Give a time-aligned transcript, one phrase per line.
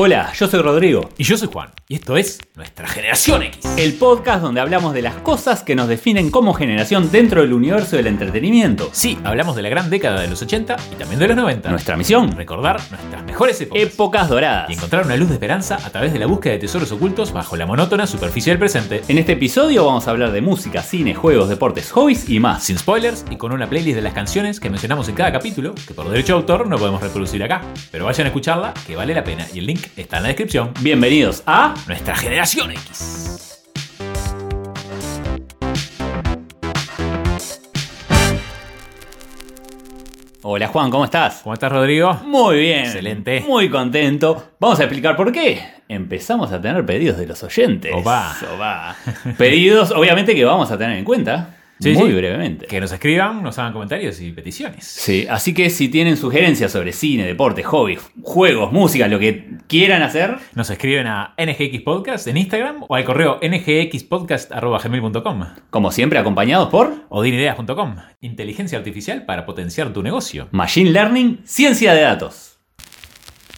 [0.00, 1.08] Hola, yo soy Rodrigo.
[1.18, 1.70] Y yo soy Juan.
[1.88, 3.64] Y esto es Nuestra Generación X.
[3.76, 7.96] El podcast donde hablamos de las cosas que nos definen como generación dentro del universo
[7.96, 8.90] del entretenimiento.
[8.92, 11.68] Sí, hablamos de la gran década de los 80 y también de los 90.
[11.70, 13.82] Nuestra misión, Recordar nuestras mejores épocas.
[13.82, 14.70] épocas doradas.
[14.70, 17.56] y encontrar una luz de esperanza a través de la búsqueda de tesoros ocultos bajo
[17.56, 19.02] la monótona superficie del presente.
[19.08, 22.62] En este episodio vamos a hablar de música, cine, juegos, deportes, hobbies y más.
[22.62, 25.92] Sin spoilers y con una playlist de las canciones que mencionamos en cada capítulo, que
[25.92, 27.62] por derecho de autor no podemos reproducir acá.
[27.90, 29.44] Pero vayan a escucharla, que vale la pena.
[29.52, 30.72] Y el link está en la descripción.
[30.80, 33.64] Bienvenidos a Nuestra Generación X.
[40.42, 41.40] Hola Juan, ¿cómo estás?
[41.42, 42.14] ¿Cómo estás, Rodrigo?
[42.24, 42.84] Muy bien.
[42.84, 43.44] Excelente.
[43.46, 44.52] Muy contento.
[44.58, 45.62] Vamos a explicar por qué.
[45.88, 47.92] Empezamos a tener pedidos de los oyentes.
[47.94, 48.36] Opa.
[48.54, 48.96] Opa.
[49.36, 51.57] Pedidos, obviamente, que vamos a tener en cuenta.
[51.80, 52.14] Sí, muy sí.
[52.14, 52.66] brevemente.
[52.66, 54.84] Que nos escriban, nos hagan comentarios y peticiones.
[54.84, 60.02] Sí, así que si tienen sugerencias sobre cine, deporte, hobbies, juegos, música, lo que quieran
[60.02, 66.68] hacer, Nos escriben a NGX Podcast en Instagram o al correo ngxpodcast.gmail.com como siempre, acompañados
[66.68, 67.96] por o dinideas.com.
[68.20, 70.48] Inteligencia artificial para potenciar tu negocio.
[70.50, 72.58] Machine Learning, Ciencia de Datos.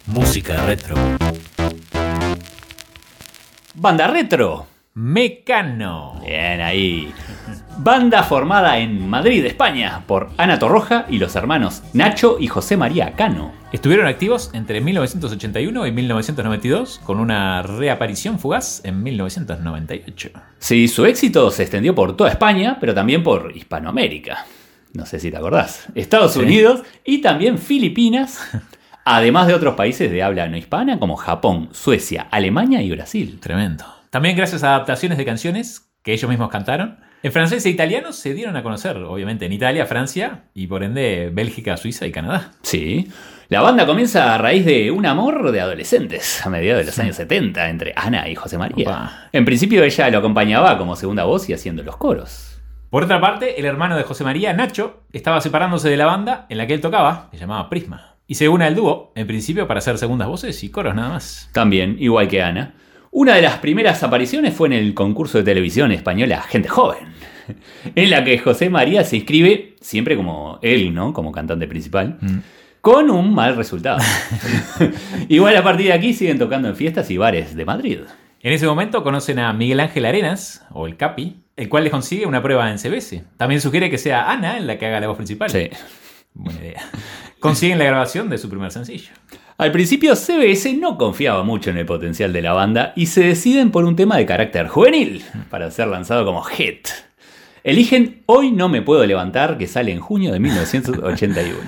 [0.06, 0.96] Música retro.
[3.74, 4.69] Banda Retro.
[4.94, 6.20] Mecano.
[6.24, 7.12] Bien ahí.
[7.78, 13.12] Banda formada en Madrid, España, por Ana Torroja y los hermanos Nacho y José María
[13.12, 13.52] Cano.
[13.72, 20.30] Estuvieron activos entre 1981 y 1992 con una reaparición fugaz en 1998.
[20.58, 24.44] Sí, su éxito se extendió por toda España, pero también por Hispanoamérica.
[24.92, 25.86] No sé si te acordás.
[25.94, 26.40] Estados Sí.
[26.40, 28.40] Unidos y también Filipinas,
[29.04, 33.38] además de otros países de habla no hispana como Japón, Suecia, Alemania y Brasil.
[33.40, 33.99] Tremendo.
[34.10, 36.98] También gracias a adaptaciones de canciones que ellos mismos cantaron.
[37.22, 41.30] En francés e italiano se dieron a conocer, obviamente, en Italia, Francia y por ende
[41.32, 42.52] Bélgica, Suiza y Canadá.
[42.62, 43.08] Sí.
[43.48, 47.16] La banda comienza a raíz de un amor de adolescentes a mediados de los años
[47.16, 48.88] 70 entre Ana y José María.
[48.88, 49.28] Opa.
[49.32, 52.60] En principio ella lo acompañaba como segunda voz y haciendo los coros.
[52.90, 56.58] Por otra parte, el hermano de José María, Nacho, estaba separándose de la banda en
[56.58, 58.16] la que él tocaba, que se llamaba Prisma.
[58.26, 61.48] Y se une al dúo, en principio para hacer segundas voces y coros nada más.
[61.52, 62.74] También, igual que Ana.
[63.12, 67.08] Una de las primeras apariciones fue en el concurso de televisión española Gente Joven,
[67.96, 71.12] en la que José María se inscribe, siempre como él, ¿no?
[71.12, 72.20] Como cantante principal,
[72.80, 73.98] con un mal resultado.
[75.28, 77.98] igual a partir de aquí siguen tocando en fiestas y bares de Madrid.
[78.42, 82.26] En ese momento conocen a Miguel Ángel Arenas, o el Capi, el cual les consigue
[82.26, 83.24] una prueba en CBS.
[83.36, 85.50] También sugiere que sea Ana en la que haga la voz principal.
[85.50, 85.68] Sí.
[86.32, 86.82] Buena idea.
[87.40, 89.10] Consiguen la grabación de su primer sencillo.
[89.60, 93.70] Al principio CBS no confiaba mucho en el potencial de la banda y se deciden
[93.70, 96.88] por un tema de carácter juvenil para ser lanzado como hit.
[97.62, 101.58] Eligen Hoy no me puedo levantar que sale en junio de 1981.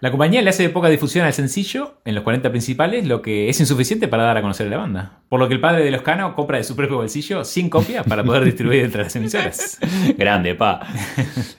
[0.00, 3.60] La compañía le hace poca difusión al sencillo en los 40 principales, lo que es
[3.60, 5.20] insuficiente para dar a conocer a la banda.
[5.28, 8.06] Por lo que el padre de los Cano compra de su propio bolsillo 100 copias
[8.06, 9.78] para poder distribuir entre las emisoras.
[10.16, 10.86] Grande, pa.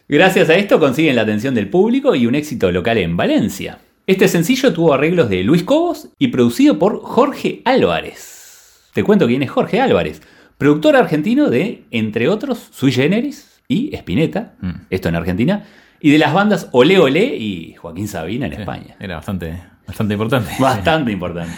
[0.09, 3.77] Gracias a esto consiguen la atención del público y un éxito local en Valencia.
[4.05, 8.89] Este sencillo tuvo arreglos de Luis Cobos y producido por Jorge Álvarez.
[8.93, 10.21] Te cuento quién es Jorge Álvarez,
[10.57, 14.71] productor argentino de, entre otros, Sui Generis y Spinetta, Mm.
[14.89, 15.65] esto en Argentina,
[16.01, 18.95] y de las bandas Olé Olé y Joaquín Sabina en España.
[18.99, 20.51] Era bastante, bastante importante.
[20.59, 21.53] Bastante importante.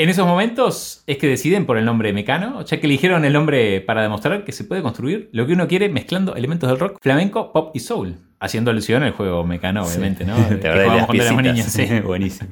[0.00, 3.80] En esos momentos es que deciden por el nombre Mecano, ya que eligieron el nombre
[3.80, 7.52] para demostrar que se puede construir lo que uno quiere mezclando elementos del rock, flamenco,
[7.52, 8.14] pop y soul.
[8.38, 10.36] Haciendo alusión al juego Mecano, obviamente, ¿no?
[10.48, 11.84] Te Que las cuando éramos niños, sí.
[12.04, 12.50] Buenísimo.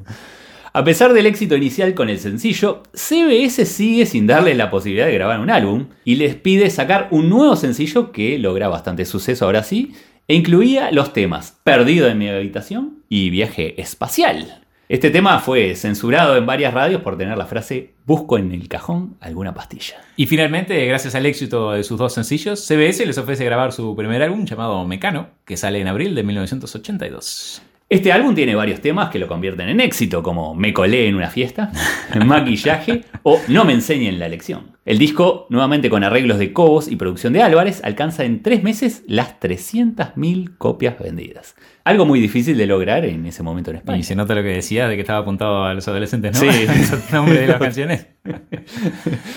[0.72, 5.14] A pesar del éxito inicial con el sencillo, CBS sigue sin darle la posibilidad de
[5.14, 9.62] grabar un álbum y les pide sacar un nuevo sencillo que logra bastante suceso ahora
[9.62, 9.94] sí,
[10.26, 14.65] e incluía los temas Perdido en mi habitación y Viaje espacial.
[14.88, 19.16] Este tema fue censurado en varias radios por tener la frase Busco en el cajón
[19.20, 19.96] alguna pastilla.
[20.14, 24.22] Y finalmente, gracias al éxito de sus dos sencillos, CBS les ofrece grabar su primer
[24.22, 27.62] álbum llamado Mecano, que sale en abril de 1982.
[27.88, 31.30] Este álbum tiene varios temas que lo convierten en éxito, como Me colé en una
[31.30, 31.70] fiesta,
[32.26, 34.72] Maquillaje o No me enseñen la lección.
[34.84, 39.04] El disco, nuevamente con arreglos de Cobos y producción de Álvarez, alcanza en tres meses
[39.06, 41.54] las 300.000 copias vendidas.
[41.84, 43.98] Algo muy difícil de lograr en ese momento en España.
[43.98, 46.52] Y se nota lo que decía de que estaba apuntado a los adolescentes, ¿no?
[46.52, 46.66] Sí.
[46.80, 48.08] Esos nombres de las canciones.
[48.24, 48.32] No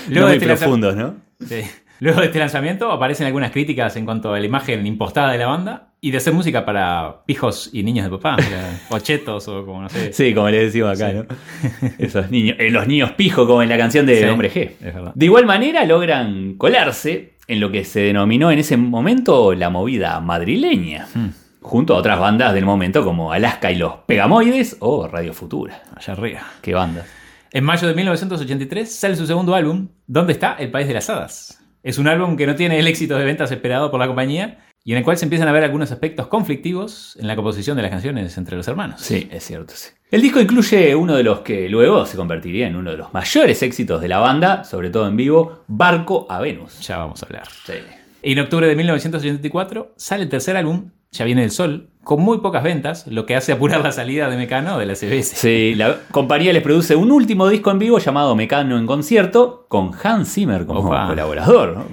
[0.08, 1.14] Luego muy de este profundos, ¿no?
[1.46, 1.62] Sí.
[2.00, 5.46] Luego de este lanzamiento aparecen algunas críticas en cuanto a la imagen impostada de la
[5.46, 8.36] banda y de hacer música para pijos y niños de papá,
[8.90, 10.12] o, chetos o como no sé.
[10.12, 11.16] Sí, como le decimos acá, Sí.
[11.18, 11.88] ¿no?
[11.98, 14.70] Esos niños, eh, los niños pijo, como en la canción de Sí, Hombre G.
[14.80, 15.12] es verdad.
[15.14, 20.20] De igual manera logran colarse en lo que se denominó en ese momento la movida
[20.20, 21.28] madrileña, Hmm.
[21.60, 25.82] junto a otras bandas del momento como Alaska y los Pegamoides o Radio Futura.
[25.94, 26.40] Allá arriba.
[26.62, 27.06] ¿Qué bandas?
[27.52, 31.60] En mayo de 1983 sale su segundo álbum, ¿Dónde está el País de las Hadas?
[31.82, 34.58] Es un álbum que no tiene el éxito de ventas esperado por la compañía
[34.90, 37.82] y en el cual se empiezan a ver algunos aspectos conflictivos en la composición de
[37.82, 39.00] las canciones entre los hermanos.
[39.00, 39.90] Sí, es cierto, sí.
[40.10, 43.62] El disco incluye uno de los que luego se convertiría en uno de los mayores
[43.62, 46.80] éxitos de la banda, sobre todo en vivo, Barco a Venus.
[46.80, 47.46] Ya vamos a hablar.
[47.64, 47.74] Sí.
[48.20, 52.38] Y en octubre de 1984 sale el tercer álbum, Ya viene el sol, con muy
[52.38, 55.34] pocas ventas, lo que hace apurar la salida de Mecano de la CBS.
[55.34, 59.90] Sí, la compañía les produce un último disco en vivo llamado Mecano en concierto, con
[60.00, 61.08] Hans Zimmer como Opa.
[61.08, 61.84] colaborador.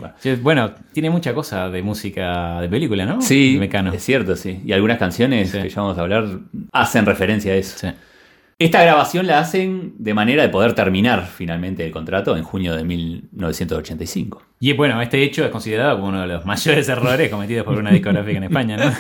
[0.44, 3.20] Bueno, tiene mucha cosa de música de película, ¿no?
[3.20, 3.92] Sí, Mecano.
[3.92, 4.62] es cierto, sí.
[4.64, 5.64] Y algunas canciones Sí.
[5.64, 6.28] que ya vamos a hablar
[6.72, 7.76] hacen referencia a eso.
[7.80, 7.88] Sí.
[8.60, 12.84] Esta grabación la hacen de manera de poder terminar finalmente el contrato en junio de
[12.84, 14.42] 1985.
[14.60, 17.92] Y bueno, este hecho es considerado como uno de los mayores errores cometidos por una
[17.92, 18.92] discográfica en España, ¿no?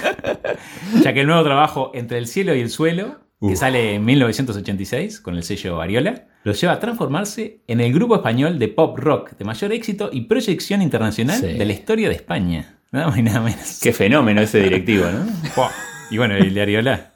[1.01, 3.57] ya que el nuevo trabajo Entre el cielo y el suelo, que Uf.
[3.57, 8.59] sale en 1986 con el sello Ariola, lo lleva a transformarse en el grupo español
[8.59, 11.47] de pop rock de mayor éxito y proyección internacional Sí.
[11.53, 12.75] de la historia de España.
[12.91, 13.79] Nada más y nada menos.
[13.81, 15.25] Qué fenómeno ese directivo, ¿no?
[16.11, 17.11] Y bueno, el de Ariola.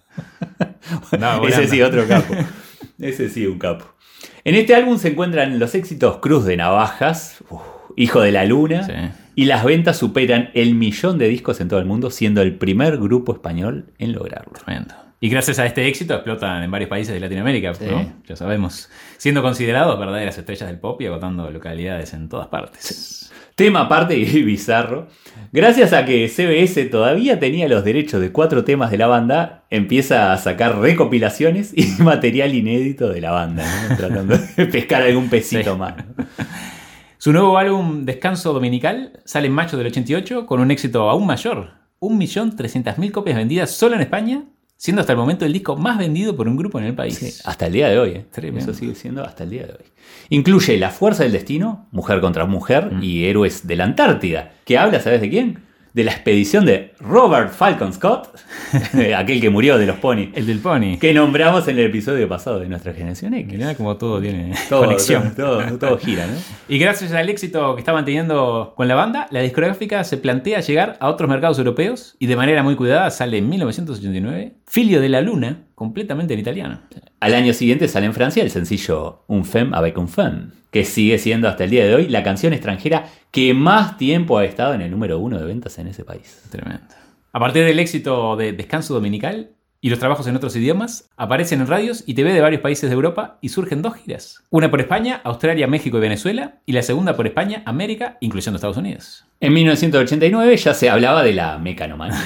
[1.12, 1.48] Volando.
[1.48, 2.34] Ese sí, otro capo.
[3.00, 3.86] Ese sí, un capo.
[4.44, 7.62] En este álbum se encuentran los éxitos Cruz de Navajas, uf,
[7.96, 8.94] Hijo de la Luna, Sí.
[9.36, 12.98] y las ventas superan el millón de discos en todo el mundo, siendo el primer
[12.98, 14.54] grupo español en lograrlo.
[14.54, 14.94] Tremendo.
[15.24, 17.86] Y gracias a este éxito explotan en varios países de Latinoamérica, Sí.
[17.90, 18.12] ¿no?
[18.28, 18.90] Ya sabemos.
[19.18, 23.32] Siendo considerados verdaderas estrellas del pop y agotando localidades en todas partes.
[23.56, 25.10] Tema aparte y bizarro.
[25.52, 30.34] Gracias a que CBS todavía tenía los derechos de cuatro temas de la banda, empieza
[30.34, 33.96] a sacar recopilaciones y material inédito de la banda, ¿no?
[33.98, 35.80] tratando de pescar algún pesito Sí.
[35.80, 35.98] más.
[35.98, 36.26] ¿no?
[37.20, 41.74] Su nuevo álbum Descanso Dominical sale en mayo del 88 con un éxito aún mayor.
[42.00, 44.46] 1.300.000 copias vendidas solo en España,
[44.82, 47.14] siendo hasta el momento el disco más vendido por un grupo en el país.
[47.16, 48.10] Sí, hasta el día de hoy.
[48.14, 48.26] ¿eh?
[48.32, 48.72] Tremendo.
[48.72, 49.86] Eso sigue siendo hasta el día de hoy.
[50.30, 53.04] Incluye La Fuerza del Destino, Mujer contra Mujer Mm.
[53.04, 55.60] y Héroes de la Antártida, que habla, ¿sabes de quién?
[55.94, 58.30] De la expedición de Robert Falcon Scott,
[59.18, 60.98] aquel que murió de los ponis, El del Pony.
[61.00, 63.52] que nombramos en el episodio pasado de nuestra generación X.
[63.58, 65.34] Mirá como todo tiene Todo, conexión.
[65.36, 66.34] todo, todo- todo gira, ¿no?
[66.70, 70.96] Y gracias al éxito que estaban teniendo con la banda, la discográfica se plantea llegar
[71.02, 75.20] a otros mercados europeos y de manera muy cuidada sale en 1989 Filio de la
[75.22, 76.80] Luna, completamente en italiano.
[77.20, 81.18] Al año siguiente sale en Francia el sencillo Un Femme avec un Femme, que sigue
[81.18, 84.82] siendo hasta el día de hoy la canción extranjera que más tiempo ha estado en
[84.82, 86.44] el número uno de ventas en ese país.
[86.52, 86.84] Tremendo.
[87.34, 91.68] A partir del éxito de Descanso Dominical y los trabajos en otros idiomas, aparecen en
[91.68, 94.44] radios y TV de varios países de Europa y surgen dos giras.
[94.52, 98.78] Una por España, Australia, México y Venezuela, y la segunda por España, América, incluyendo Estados
[98.78, 99.26] Unidos.
[99.40, 102.20] En 1989 ya se hablaba de la mecanomanía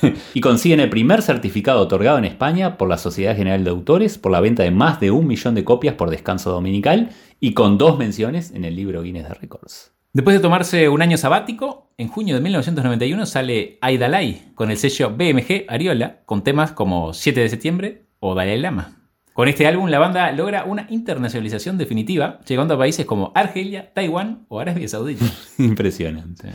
[0.34, 4.32] y consiguen el primer certificado otorgado en España por la Sociedad General de Autores por
[4.32, 7.98] la venta de más de un millón de copias por descanso dominical y con dos
[7.98, 9.93] menciones en el libro Guinness de Records.
[10.14, 15.10] Después de tomarse un año sabático, en junio de 1991 sale Aidalai con el sello
[15.10, 19.08] BMG Ariola, con temas como 7 de septiembre o Dalai Lama.
[19.32, 24.46] Con este álbum la banda logra una internacionalización definitiva, llegando a países como Argelia, Taiwán
[24.46, 25.24] o Arabia Saudita.
[25.58, 26.50] Impresionante.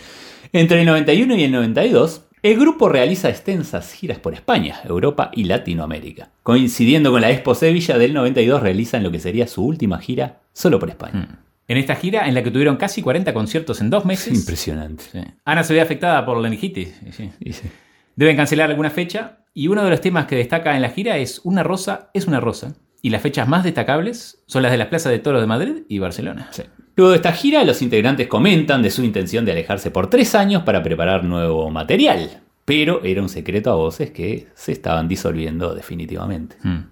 [0.53, 5.44] Entre el 91 y el 92, el grupo realiza extensas giras por España, Europa y
[5.44, 6.29] Latinoamérica.
[6.44, 10.79] Coincidiendo con la Expo Sevilla del 92, realizan lo que sería su última gira solo
[10.79, 11.41] por España.
[11.69, 15.04] En esta gira, en la que tuvieron casi 40 conciertos en dos meses, Impresionante.
[15.11, 16.99] sí, Ana se ve afectada por la meningitis.
[17.11, 17.30] sí.
[17.52, 17.69] Sí.
[18.18, 21.40] Deben cancelar alguna fecha y uno de los temas que destaca en la gira es
[21.45, 22.76] Una rosa es una rosa.
[23.02, 25.99] Y las fechas más destacables son las de las plazas de toros de Madrid y
[25.99, 26.49] Barcelona.
[26.52, 26.64] Sí.
[26.97, 30.64] Luego de esta gira, los integrantes comentan de su intención de alejarse por tres años
[30.64, 32.42] para preparar nuevo material.
[32.66, 36.57] Pero era un secreto a voces que se estaban disolviendo definitivamente.
[36.61, 36.90] Mm.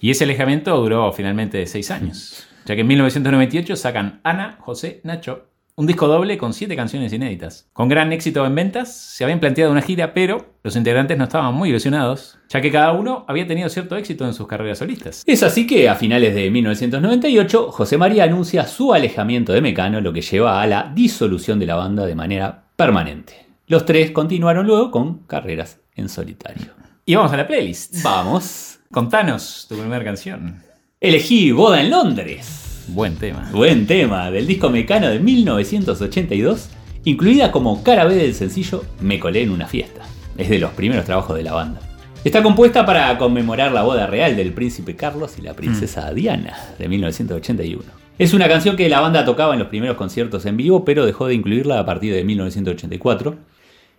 [0.00, 5.50] Y ese alejamiento duró finalmente seis años, ya que en 1998 sacan Ana, José, Nacho,
[5.80, 7.70] un disco doble con siete canciones inéditas.
[7.72, 11.54] Con gran éxito en ventas, se habían planteado una gira, pero los integrantes no estaban
[11.54, 15.22] muy ilusionados, ya que cada uno había tenido cierto éxito en sus carreras solistas.
[15.26, 20.12] Es así que a finales de 1998, José María anuncia su alejamiento de Mecano, lo
[20.12, 23.46] que lleva a la disolución de la banda de manera permanente.
[23.66, 26.72] Los tres continuaron luego con carreras en solitario.
[27.06, 28.02] Y vamos a la playlist.
[28.02, 28.80] Vamos.
[28.92, 30.69] Contanos tu primera canción.
[31.02, 32.84] Elegí Boda en Londres.
[32.88, 33.48] Buen tema.
[33.54, 36.68] Buen tema, del disco Mecano de 1982,
[37.04, 40.02] incluida como cara B del sencillo Me colé en una fiesta.
[40.36, 41.80] Es de los primeros trabajos de la banda.
[42.22, 46.86] Está compuesta para conmemorar la boda real del príncipe Carlos y la princesa Diana de
[46.86, 47.82] 1981.
[48.18, 51.28] Es una canción que la banda tocaba en los primeros conciertos en vivo, pero dejó
[51.28, 53.36] de incluirla a partir de 1984.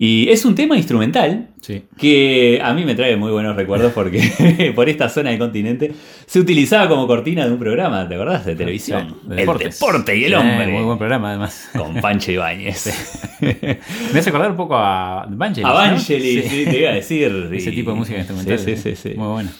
[0.03, 1.84] Y es un tema instrumental Sí.
[1.96, 5.91] que a mí me trae muy buenos recuerdos porque por esta zona del continente
[6.25, 8.43] se utilizaba como cortina de un programa, ¿te acordás?
[8.48, 9.15] De televisión.
[9.22, 10.67] Sí, de el deporte y el Sí, hombre.
[10.70, 11.70] muy buen programa, además.
[11.77, 13.38] Con Pancho Ibáñez.
[14.12, 15.65] Me hace acordar un poco a Vangelis.
[15.70, 15.72] A.
[15.72, 16.50] Vangelis, Sí.
[16.50, 17.50] sí, te iba a decir.
[17.53, 18.58] Ese tipo de música instrumental.
[18.58, 19.13] Sí, sí, sí, sí.
[19.15, 19.51] Muy bueno.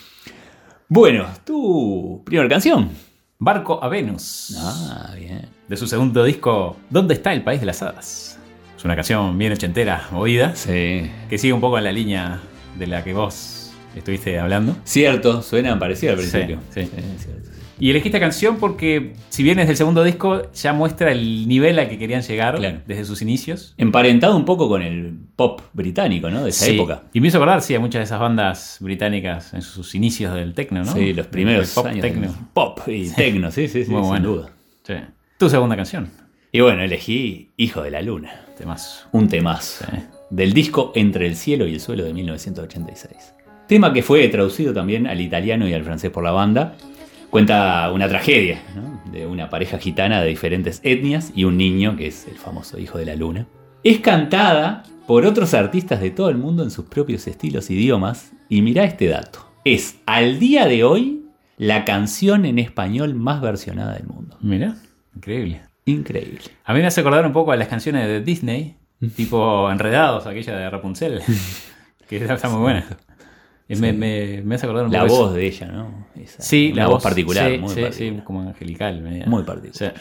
[0.88, 2.90] Bueno, tu primera canción.
[3.38, 4.56] Barco a Venus.
[4.60, 5.46] Ah, bien.
[5.68, 8.40] De su segundo disco, ¿Dónde está el país de las hadas?
[8.82, 11.04] Es una canción bien ochentera, movida, Sí.
[11.30, 12.40] que sigue un poco en la línea
[12.80, 14.76] de la que vos estuviste hablando.
[14.86, 16.58] Cierto, suena parecido al Sí, principio.
[16.72, 16.90] sí.
[17.20, 17.50] cierto.
[17.80, 21.78] Y elegí esta canción porque, si bien es del segundo disco, ya muestra el nivel
[21.78, 22.80] al que querían llegar Claro.
[22.88, 23.76] desde sus inicios.
[23.78, 26.44] Emparentado un poco con el pop británico, ¿no?
[26.44, 26.74] De esa Sí.
[26.74, 27.04] época.
[27.14, 30.56] Y me hizo acordar, sí, a muchas de esas bandas británicas en sus inicios del
[30.56, 30.92] techno, ¿no?
[30.92, 32.02] Sí, los primeros pop años.
[32.02, 32.34] techno.
[32.56, 34.28] Pop y tecno, sí, sí, sí, Muy sin bueno.
[34.28, 34.50] duda.
[34.88, 34.96] Sí.
[35.38, 36.10] Tu segunda canción.
[36.52, 38.32] Y bueno, elegí Hijo de la Luna.
[39.12, 39.86] Un temazo.
[39.86, 39.98] Sí.
[40.30, 43.34] Del disco Entre el cielo y el suelo de 1986.
[43.68, 46.76] Tema que fue traducido también al italiano y al francés por la banda.
[47.30, 48.62] Cuenta una tragedia
[49.12, 52.98] de una pareja gitana de diferentes etnias y un niño que es el famoso Hijo
[52.98, 53.48] de la Luna.
[53.84, 58.34] Es cantada por otros artistas de todo el mundo en sus propios estilos e idiomas.
[58.50, 59.48] Y mirá este dato.
[59.64, 61.26] Es al día de hoy
[61.58, 64.38] la canción en español más versionada del mundo.
[64.42, 64.76] Mira,
[65.16, 65.62] increíble.
[65.86, 66.42] Increíble.
[66.66, 68.78] A mí me hace acordar un poco a las canciones de Disney,
[69.16, 71.22] tipo Enredados, aquella de Rapunzel,
[72.08, 72.86] que está, muy buena.
[73.68, 75.34] Y Me, me, me hace acordar un La poco voz eso.
[75.36, 76.08] de ella, ¿no?
[76.16, 78.18] Esa- Sí, la voz, particular, sí, muy sí, particular.
[78.20, 79.02] sí, como angelical.
[79.02, 79.26] media.
[79.28, 79.94] Muy particular.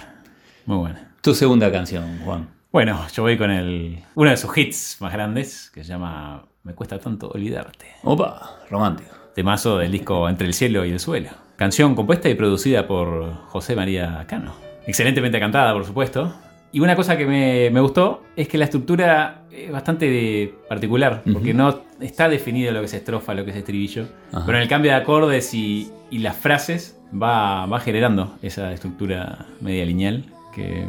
[0.66, 1.12] Muy buena.
[1.22, 2.48] Tu segunda canción, Juan.
[2.72, 6.74] Bueno, yo voy con el uno de sus hits más grandes, que se llama Me
[6.74, 7.86] cuesta tanto olvidarte.
[8.02, 9.10] Opa, romántico.
[9.34, 11.30] Temazo del disco Entre el cielo y el suelo.
[11.56, 14.54] Canción compuesta y producida por José María Cano.
[14.86, 16.32] Excelentemente cantada, por supuesto.
[16.72, 21.22] Y una cosa que me, me gustó es que la estructura es bastante de- particular,
[21.32, 24.06] porque no está definido lo que es estrofa, lo que es estribillo.
[24.32, 24.44] Ajá.
[24.46, 29.46] Pero en el cambio de acordes y, y las frases va, va generando esa estructura
[29.60, 30.86] media lineal que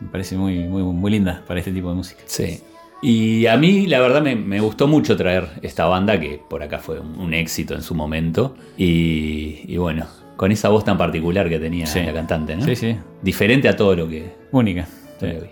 [0.00, 2.22] me parece muy, muy, muy linda para este tipo de música.
[2.24, 2.60] Sí.
[3.02, 6.78] Y a mí, la verdad, me, me gustó mucho traer esta banda que por acá
[6.78, 8.56] fue un, un éxito en su momento.
[8.76, 10.06] Y, y bueno,
[10.40, 12.00] con esa voz tan particular que tenía Sí.
[12.00, 12.64] la cantante, ¿no?
[12.64, 12.96] Sí, sí.
[13.20, 14.86] Diferente a todo lo que, Única.
[15.20, 15.26] Sí.
[15.26, 15.50] que.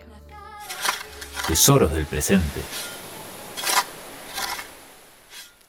[1.47, 2.63] Tesoros del presente.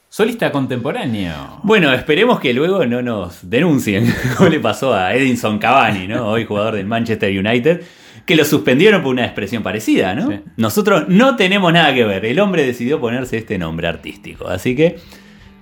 [0.08, 1.60] Solista contemporáneo.
[1.64, 6.26] Bueno, esperemos que luego no nos denuncien, como le pasó a Edinson Cavani, ¿no?
[6.26, 7.82] Hoy jugador del Manchester United,
[8.24, 10.30] que lo suspendieron por una expresión parecida, ¿no?
[10.30, 10.40] Sí.
[10.56, 12.24] Nosotros no tenemos nada que ver.
[12.24, 14.48] El hombre decidió ponerse este nombre artístico.
[14.48, 14.96] Así que,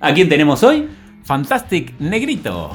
[0.01, 0.87] ¿a quién tenemos hoy?
[1.29, 2.75] Fantastic Negrito.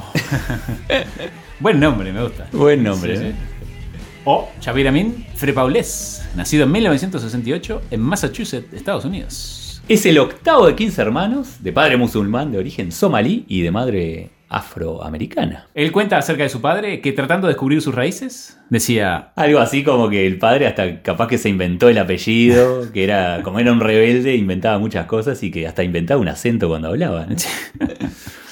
[1.58, 2.46] Buen nombre, me gusta.
[2.52, 3.16] Buen nombre.
[3.16, 3.32] Sí, ¿eh?
[3.32, 4.00] sí.
[4.24, 9.82] O Xavier Amin Frepaulés, nacido en 1968 en Massachusetts, Estados Unidos.
[9.88, 14.30] Es el octavo de 15 hermanos, de padre musulmán de origen somalí y de madre
[14.48, 15.66] afroamericana.
[15.74, 19.82] Él cuenta acerca de su padre que tratando de descubrir sus raíces, decía, Algo así
[19.82, 23.72] como que el padre hasta capaz que se inventó el apellido, que era como era
[23.72, 27.26] un rebelde, inventaba muchas cosas y que hasta inventaba un acento cuando hablaba.
[27.26, 27.34] ¿no?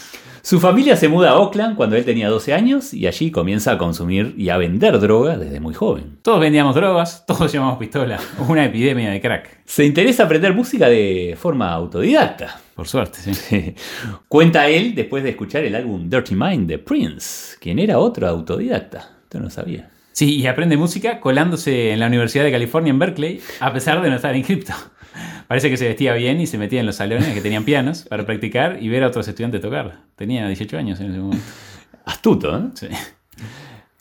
[0.44, 3.78] Su familia se muda a Oakland cuando él tenía 12 años y allí comienza a
[3.78, 6.18] consumir y a vender droga desde muy joven.
[6.20, 8.18] todos vendíamos drogas, todos llevábamos pistola,
[8.48, 9.60] una epidemia de crack.
[9.64, 12.60] Se interesa aprender música de forma autodidacta.
[12.74, 13.74] Por suerte, sí.
[14.28, 19.10] Cuenta él después de escuchar el álbum Dirty Mind de Prince, quien era otro autodidacta.
[19.22, 19.90] Esto no sabía.
[20.10, 24.10] Sí, y aprende música colándose en la Universidad de California en Berkeley, a pesar de
[24.10, 24.72] no estar inscripto.
[25.46, 28.24] Parece que se vestía bien y se metía en los salones que tenían pianos para
[28.26, 30.00] practicar y ver a otros estudiantes tocar.
[30.16, 31.44] Tenía 18 años en ese momento.
[32.04, 32.62] Astuto, ¿eh?
[32.74, 32.88] Sí.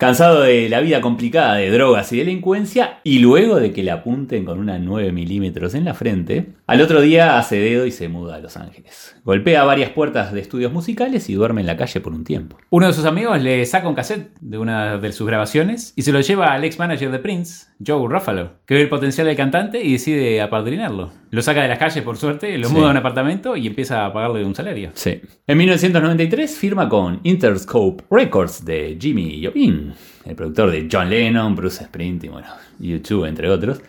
[0.01, 4.45] Cansado de la vida complicada de drogas y delincuencia, y luego de que le apunten
[4.45, 8.37] con una 9 milímetros en la frente, al otro día hace dedo y se muda
[8.37, 9.15] a Los Ángeles.
[9.23, 12.57] Golpea varias puertas de estudios musicales y duerme en la calle por un tiempo.
[12.71, 16.11] Uno de sus amigos le saca un cassette de una de sus grabaciones y se
[16.11, 19.83] lo lleva al ex manager de Prince, Joe Ruffalo, que ve el potencial del cantante
[19.83, 21.11] y decide apadrinarlo.
[21.29, 22.73] Lo saca de las calles, por suerte, lo Sí.
[22.73, 24.89] muda a un apartamento y empieza a pagarle un salario.
[24.95, 25.21] Sí.
[25.45, 29.90] En 1993 firma con Interscope Records de Jimmy Iovine,
[30.25, 32.47] el productor de John Lennon, Bruce Springsteen, bueno,
[32.79, 33.81] YouTube, entre otros.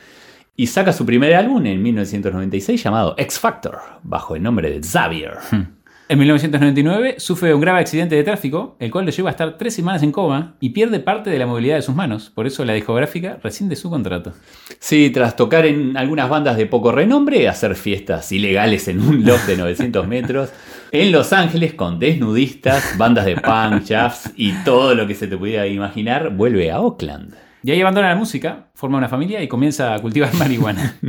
[0.57, 5.39] Y saca su primer álbum en 1996 llamado X Factor, bajo el nombre de Xavier.
[6.13, 9.75] En 1999 sufre un grave accidente de tráfico, el cual lo lleva a estar tres
[9.75, 12.29] semanas en coma y pierde parte de la movilidad de sus manos.
[12.29, 14.35] Por eso la discográfica rescinde su contrato.
[14.79, 19.47] Sí, tras tocar en algunas bandas de poco renombre, hacer fiestas ilegales en un loft
[19.47, 20.51] de 900 metros,
[20.93, 25.39] en Los Ángeles con desnudistas, bandas de punk, jazz y todo lo que se te
[25.39, 27.35] pudiera imaginar, vuelve a Oakland.
[27.63, 30.97] Y ahí abandona la música, forma una familia y comienza a cultivar marihuana.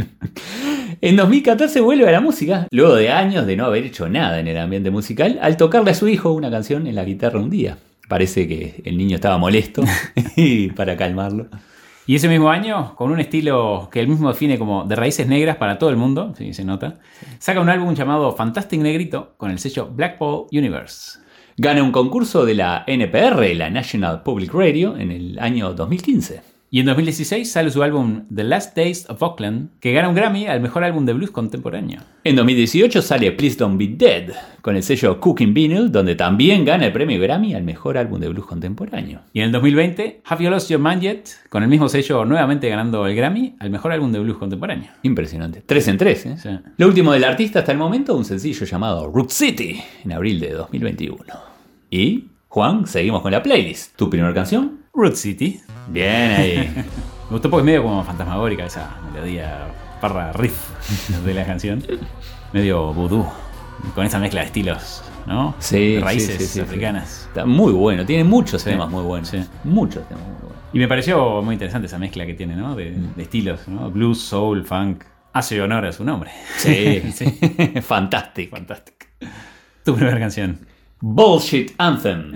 [1.02, 4.48] En 2014 vuelve a la música, luego de años de no haber hecho nada en
[4.48, 7.78] el ambiente musical, al tocarle a su hijo una canción en la guitarra un día.
[8.08, 9.84] Parece que el niño estaba molesto
[10.38, 11.50] y para calmarlo.
[12.06, 15.56] Y ese mismo año, con un estilo que él mismo define como de raíces negras
[15.56, 17.00] para todo el mundo, si se nota,
[17.40, 21.20] saca un álbum llamado Fantastic Negrito con el sello Blackpool Universe.
[21.56, 26.53] Gana un concurso de la NPR, la National Public Radio, en el año 2015.
[26.74, 30.48] Y en 2016 sale su álbum The Last Days of Oakland, que gana un Grammy
[30.48, 32.02] al mejor álbum de blues contemporáneo.
[32.24, 36.88] En 2018 sale Please Don't Be Dead, con el sello Cooking Vinyl, donde también gana
[36.88, 39.20] el premio Grammy al mejor álbum de blues contemporáneo.
[39.34, 42.68] Y en el 2020, Have You Lost Your Mind Yet, con el mismo sello nuevamente
[42.70, 44.90] ganando el Grammy al mejor álbum de blues contemporáneo.
[45.04, 45.62] Impresionante.
[45.64, 46.38] Tres en tres, ¿eh?
[46.40, 46.50] Sí.
[46.78, 50.54] Lo último del artista hasta el momento, un sencillo llamado Root City, en abril de
[50.54, 51.24] 2021.
[51.92, 53.96] Y, Juan, seguimos con la playlist.
[53.96, 54.83] ¿Tu primera canción?
[54.94, 55.60] Root City.
[55.88, 56.58] Bien ahí.
[56.76, 59.68] Me gustó porque es medio como fantasmagórica esa melodía
[60.02, 60.56] barra riff
[61.26, 61.84] de la canción.
[62.52, 63.26] Medio vudú.
[63.96, 65.56] Con esa mezcla de estilos, ¿no?
[65.60, 67.26] Sí, raíces sí, sí, sí, africanas.
[67.28, 69.30] Está muy bueno, tiene muchos temas muy buenos.
[69.30, 69.44] sí.
[69.64, 70.58] Muchos temas muy buenos.
[70.74, 72.76] Y me pareció muy interesante esa mezcla que tiene, ¿no?
[72.76, 73.90] De, de estilos, ¿no?
[73.90, 75.04] Blues, soul, funk.
[75.34, 76.30] Hace honor a su nombre.
[76.58, 77.26] Sí, sí.
[77.82, 78.56] Fantástico.
[78.56, 79.08] Fantástico.
[79.84, 80.60] Tu primera canción.
[81.02, 82.34] Bullshit Anthem.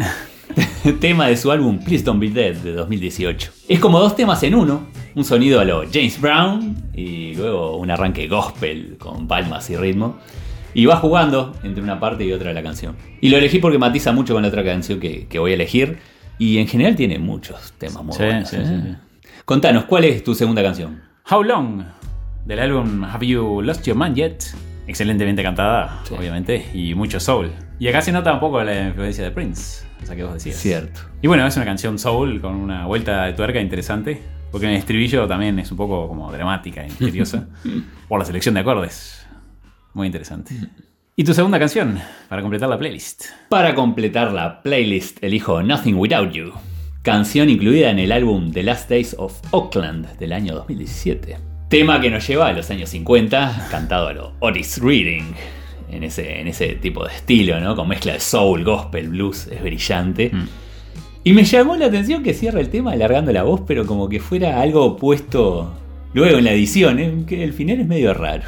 [1.00, 3.52] tema de su álbum Please Don't Be Dead de 2018.
[3.68, 7.92] Es como dos temas en uno, un sonido a lo James Brown y luego un
[7.92, 10.18] arranque gospel con palmas y ritmo.
[10.74, 12.96] Y va jugando entre una parte y otra de la canción.
[13.20, 15.98] Y lo elegí porque matiza mucho con la otra canción que, que voy a elegir.
[16.38, 18.50] Y en general tiene muchos temas muy Sí, buenos.
[18.50, 18.82] sí, ¿eh?
[18.86, 19.30] sí.
[19.44, 21.02] Contanos, ¿cuál es tu segunda canción?
[21.32, 21.84] How Long,
[22.46, 24.44] del álbum Have You Lost Your Mind Yet?
[24.86, 27.52] Excelentemente cantada, obviamente, y mucho soul.
[27.80, 30.58] Y acá se nota un poco la influencia de Prince, o sea que vos decías.
[30.58, 31.02] Cierto.
[31.22, 34.80] Y bueno, es una canción soul con una vuelta de tuerca interesante, porque en el
[34.80, 37.48] estribillo también es un poco como dramática y misteriosa,
[38.08, 39.26] por la selección de acordes.
[39.94, 40.54] Muy interesante.
[41.16, 42.00] ¿Y tu segunda canción,
[42.30, 43.26] para completar la playlist?
[43.50, 46.52] Para completar la playlist elijo Nothing Without You,
[47.02, 51.38] canción incluida en el álbum The Last Days of Oakland del año 2017.
[51.70, 55.34] Tema que nos lleva a los años 50, cantado a lo Otis Reading,
[55.90, 57.76] en ese, en ese tipo de estilo, ¿no?
[57.76, 60.32] Con mezcla de soul, gospel, blues, es brillante.
[60.34, 60.48] Mm.
[61.24, 64.20] Y me llamó la atención que cierra el tema alargando la voz, pero como que
[64.20, 65.74] fuera algo puesto
[66.14, 67.24] luego en la edición, ¿eh?
[67.28, 68.44] que el final es medio raro.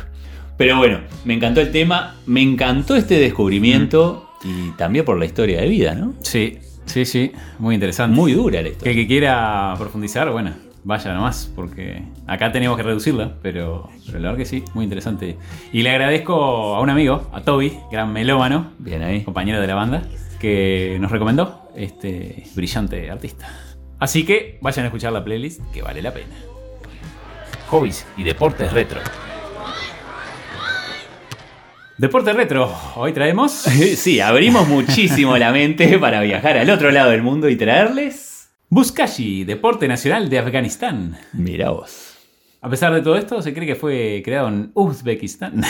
[0.57, 5.61] Pero bueno, me encantó el tema, me encantó este descubrimiento y también por la historia
[5.61, 6.13] de vida, ¿no?
[6.21, 8.15] Sí, sí, sí, muy interesante.
[8.15, 8.91] Muy dura la historia.
[8.91, 10.53] el que quiera profundizar, bueno,
[10.89, 15.37] vaya nomás, porque acá tenemos que reducirla, pero, pero la verdad que sí, muy interesante.
[15.71, 19.23] Y le agradezco a un amigo, a Toby, gran melómano, Bien ahí.
[19.23, 20.01] compañero de la banda,
[20.39, 23.47] que nos recomendó este brillante artista.
[23.99, 26.33] Así que vayan a escuchar la playlist, que vale la pena.
[27.69, 28.99] Hobbies y deportes retro.
[31.99, 33.51] Deporte retro, hoy traemos...
[33.95, 38.28] Sí, abrimos muchísimo la mente para viajar al otro lado del mundo y traerles...
[38.71, 41.17] Buskashi, deporte nacional de Afganistán.
[41.33, 42.15] Mira vos.
[42.61, 45.63] A pesar de todo esto, se cree que fue creado en Uzbekistán.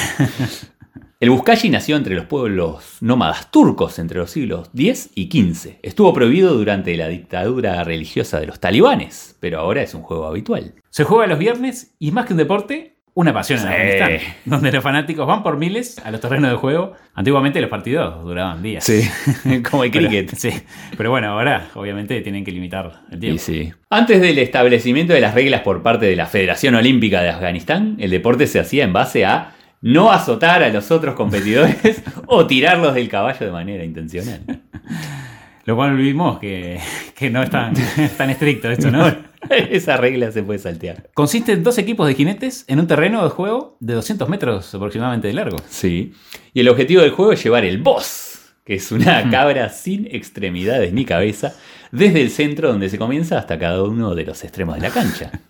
[1.21, 5.79] El Buzkashi nació entre los pueblos nómadas turcos entre los siglos X y XV.
[5.81, 10.75] Estuvo prohibido durante la dictadura religiosa de los talibanes, pero ahora es un juego habitual.
[10.89, 13.71] Se juega los viernes y más que un deporte, una pasión en Sí.
[13.71, 16.93] Afganistán, donde los fanáticos van por miles a los terrenos de juego.
[17.13, 18.85] Antiguamente los partidos duraban días.
[19.69, 20.35] como el Pero- cricket.
[20.35, 20.49] sí,
[20.97, 23.41] pero bueno, ahora obviamente tienen que limitar el Y tiempo.
[23.43, 23.71] sí.
[23.89, 28.09] Antes del establecimiento de las reglas por parte de la Federación Olímpica de Afganistán, el
[28.11, 29.51] deporte se hacía en base a
[29.81, 34.41] no azotar a los otros competidores o tirarlos del caballo de manera intencional.
[35.65, 36.79] Lo cual vimos que,
[37.15, 39.05] que no es tan, es tan estricto esto, ¿no?
[39.71, 41.09] Esa regla se puede saltear.
[41.13, 45.27] Consiste en dos equipos de jinetes en un terreno de juego de 200 metros aproximadamente
[45.27, 45.57] de largo.
[45.69, 46.13] Sí.
[46.53, 50.93] Y el objetivo del juego es llevar el boss, que es una cabra sin extremidades
[50.93, 51.53] ni cabeza,
[51.91, 55.31] desde el centro donde se comienza hasta cada uno de los extremos de la cancha.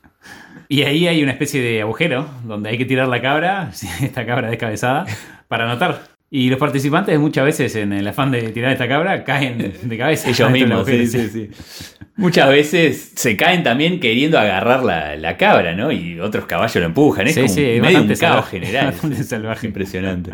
[0.71, 3.71] Y ahí hay una especie de agujero donde hay que tirar la cabra,
[4.03, 5.03] esta cabra descabezada,
[5.47, 6.18] para anotar.
[6.31, 10.29] Y los participantes muchas veces en el afán de tirar esta cabra caen de cabeza.
[10.29, 11.49] Ellos mismos, sí, sí, sí.
[12.17, 15.91] Muchas veces se caen también queriendo agarrar la, la cabra, ¿no?
[15.91, 17.25] Y otros caballos lo empujan.
[17.27, 18.85] Es Sí, como sí, medio un bastante caos salvaje, general.
[18.91, 19.67] bastante salvaje.
[19.67, 20.31] Impresionante.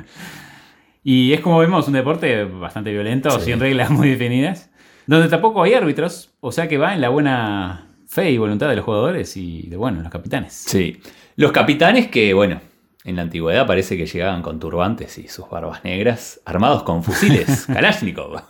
[1.04, 3.52] Y es como vemos un deporte bastante violento, Sí.
[3.52, 4.70] sin reglas muy definidas,
[5.08, 8.76] donde tampoco hay árbitros, o sea que va en la buena fe y voluntad de
[8.76, 10.52] los jugadores y de, bueno, los capitanes.
[10.68, 11.00] Sí.
[11.36, 12.60] Los capitanes que, bueno,
[13.06, 17.66] En la antigüedad parece que llegaban con turbantes y sus barbas negras, armados con fusiles
[17.74, 18.42] Kalashnikov.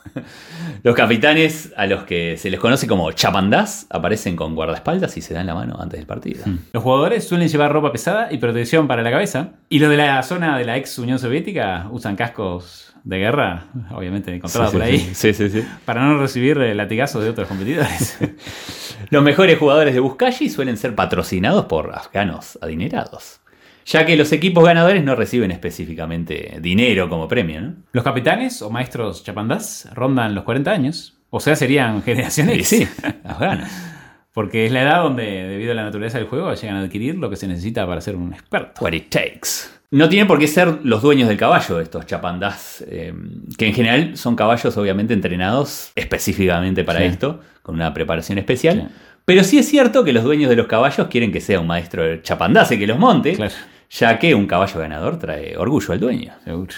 [0.81, 5.33] Los capitanes, a los que se les conoce como chapandás, aparecen con guardaespaldas y se
[5.33, 6.45] dan la mano antes del partido.
[6.71, 9.49] Los jugadores suelen llevar ropa pesada y protección para la cabeza.
[9.67, 14.33] Y los de la zona de la ex Unión Soviética usan cascos de guerra, obviamente
[14.33, 15.63] encontrados Sí, por ahí, sí, sí, sí.
[15.83, 18.17] para no recibir el latigazo de otros competidores.
[19.11, 23.41] Los mejores jugadores de Buzkashi suelen ser patrocinados por afganos adinerados,
[23.85, 27.73] ya que los equipos ganadores no reciben específicamente dinero como premio, ¿no?
[27.91, 31.17] Los capitanes o maestros chapandás rondan los 40 años.
[31.29, 32.67] O sea, serían generación Y X.
[32.67, 32.87] sí,
[33.23, 33.69] afganos.
[34.33, 37.29] Porque es la edad donde, debido a la naturaleza del juego, llegan a adquirir lo
[37.29, 38.83] que se necesita para ser un experto.
[38.83, 39.49] What it takes.
[39.91, 43.13] No tienen por qué ser los dueños del caballo, estos chapandás, eh,
[43.57, 47.05] que en general son caballos obviamente entrenados específicamente para Sí.
[47.05, 48.89] esto, con una preparación especial.
[48.89, 48.95] Sí.
[49.23, 52.17] Pero sí es cierto que los dueños de los caballos quieren que sea un maestro
[52.17, 53.53] chapandás el que los monte, Claro.
[53.89, 56.33] Ya que un caballo ganador trae orgullo al dueño.
[56.43, 56.73] Seguro.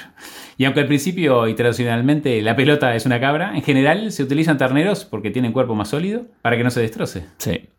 [0.58, 4.58] Y aunque al principio y tradicionalmente la pelota es una cabra, en general se utilizan
[4.58, 7.26] terneros porque tienen cuerpo más sólido para que no se destroce.
[7.38, 7.70] Sí.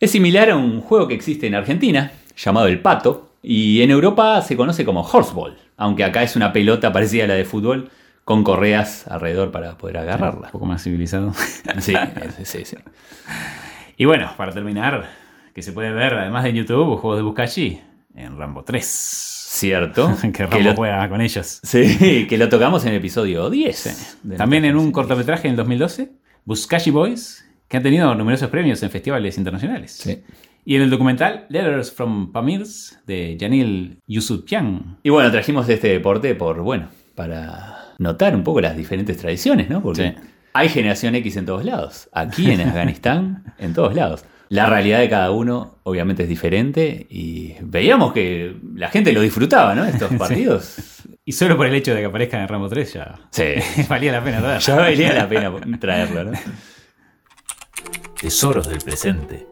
[0.00, 4.40] Es similar a un juego que existe en Argentina, llamado el pato, y en Europa
[4.42, 7.90] se conoce como horseball, aunque acá es una pelota parecida a la de fútbol,
[8.24, 10.48] con correas alrededor para poder Un agarrarla.
[10.50, 11.32] poco más civilizado.
[11.78, 11.94] Sí,
[12.38, 12.76] sí, sí, sí.
[13.96, 15.08] Y bueno, para terminar,
[15.54, 17.80] que se puede ver además de YouTube, juegos de Buscachi
[18.14, 18.84] en Rambo 3.
[18.84, 20.16] Cierto.
[20.20, 21.60] que que Rambo lo, juega con ellos.
[21.62, 24.18] sí, que lo tocamos en el episodio 10.
[24.22, 26.12] de También en un cortometraje en 2012,
[26.44, 29.92] Buscachi Boys, que han tenido numerosos premios en festivales internacionales.
[29.92, 30.22] Sí.
[30.66, 34.98] Y en el documental Letters from Pamirs de Janil Yusupian.
[35.02, 39.82] Y bueno, trajimos este deporte por, bueno, para notar un poco las diferentes tradiciones, ¿no?
[39.82, 40.28] Porque Sí.
[40.54, 42.08] hay generación X en todos lados.
[42.12, 44.24] Aquí en Afganistán, en todos lados.
[44.50, 49.74] La realidad de cada uno obviamente es diferente y veíamos que la gente lo disfrutaba,
[49.74, 49.84] ¿no?
[49.84, 50.76] Estos partidos.
[51.24, 53.44] Y solo por el hecho de que aparezca en Rambo 3 ya Sí.
[53.88, 54.60] valía la pena traerlo.
[54.60, 56.32] Ya valía la pena traerlo, ¿no?
[58.20, 59.46] Tesoros del presente.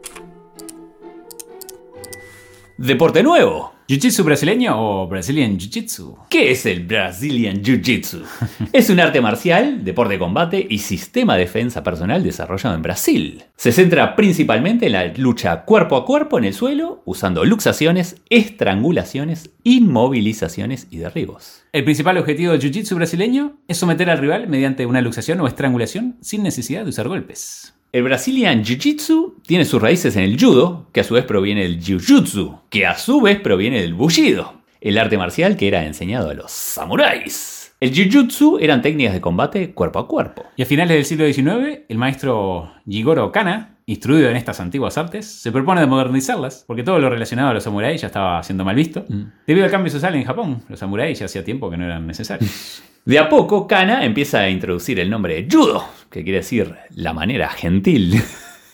[2.79, 3.72] Deporte nuevo.
[3.93, 6.17] ¿Jiu-Jitsu brasileño o Brazilian Jiu-Jitsu?
[6.31, 8.23] ¿Qué es el Brazilian Jiu-Jitsu?
[8.73, 13.45] Es un arte marcial, deporte de combate y sistema de defensa personal desarrollado en Brasil.
[13.55, 19.51] Se centra principalmente en la lucha cuerpo a cuerpo en el suelo, usando luxaciones, estrangulaciones,
[19.63, 21.63] inmovilizaciones y derribos.
[21.75, 26.17] El principal objetivo del Jiu-Jitsu brasileño es someter al rival mediante una luxación o estrangulación
[26.23, 27.75] sin necesidad de usar golpes.
[27.93, 31.79] El Brazilian Jiu-Jitsu tiene sus raíces en el judo, que a su vez proviene del
[31.79, 36.35] Jiu-Jitsu, que a su vez proviene del Bushido, el arte marcial que era enseñado a
[36.35, 37.75] los samuráis.
[37.81, 40.43] El Jiu-Jitsu eran técnicas de combate cuerpo a cuerpo.
[40.57, 45.27] Y a finales del siglo XIX, el maestro Jigoro Kana, instruido en estas antiguas artes,
[45.27, 48.75] se propone de modernizarlas, porque todo lo relacionado a los samuráis ya estaba siendo mal
[48.75, 49.05] visto.
[49.47, 52.83] Debido al cambio social en Japón, los samuráis ya hacía tiempo que no eran necesarios.
[53.05, 57.49] De a poco, Kana empieza a introducir el nombre judo, que quiere decir la manera
[57.49, 58.23] gentil.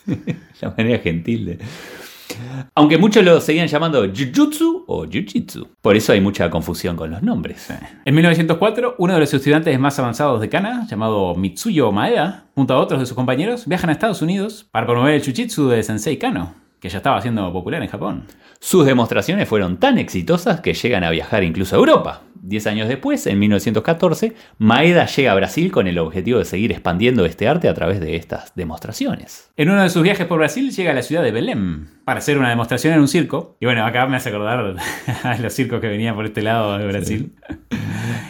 [0.61, 1.59] la manera gentil de...
[2.75, 5.69] Aunque muchos lo seguían llamando Jujutsu o Jujitsu.
[5.81, 7.69] Por eso hay mucha confusión con los nombres.
[8.05, 12.79] En 1904, uno de los estudiantes más avanzados de Kana, llamado Mitsuyo Maeda, junto a
[12.79, 16.55] otros de sus compañeros, viajan a Estados Unidos para promover el Jiu-Jitsu de Sensei Kano,
[16.81, 18.25] que ya estaba siendo popular en Japón.
[18.61, 22.23] Sus demostraciones fueron tan exitosas que llegan a viajar incluso a Europa.
[22.41, 27.25] Diez años después, en 1914, Maeda llega a Brasil con el objetivo de seguir expandiendo
[27.25, 29.51] este arte a través de estas demostraciones.
[29.57, 32.39] En uno de sus viajes por Brasil llega a la ciudad de Belém para hacer
[32.39, 33.57] una demostración en un circo.
[33.61, 34.77] Y bueno, acá me hace acordar
[35.23, 37.35] a los circos que venían por este lado de Brasil.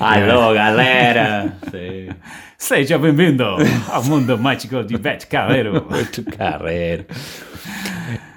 [0.01, 1.59] ¡Aló, galera!
[1.71, 2.09] Sí.
[2.57, 3.57] Seja bem-vindo
[3.92, 5.87] ao mundo mágico de Beth Cabero.
[6.12, 7.05] Tu carrera.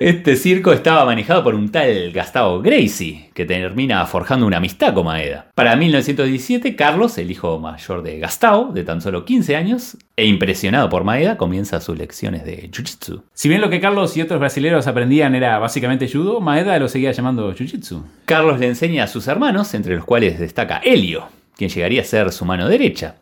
[0.04, 5.06] Este circo estaba manejado por un tal Gustavo Gracie, que termina forjando una amistad con
[5.06, 5.52] Maeda.
[5.54, 10.90] Para 1917, Carlos, el hijo mayor de Gustavo, de tan solo 15 años, e impresionado
[10.90, 13.22] por Maeda, comienza sus lecciones de Jiu-Jitsu.
[13.36, 17.12] Si bien lo que Carlos y otros brasileños aprendían era básicamente judo, Maeda lo seguía
[17.12, 18.02] llamando jiu-jitsu.
[18.26, 22.32] Carlos le enseña a sus hermanos, entre los cuales destaca Helio, quien llegaría a ser
[22.32, 23.18] su mano derecha.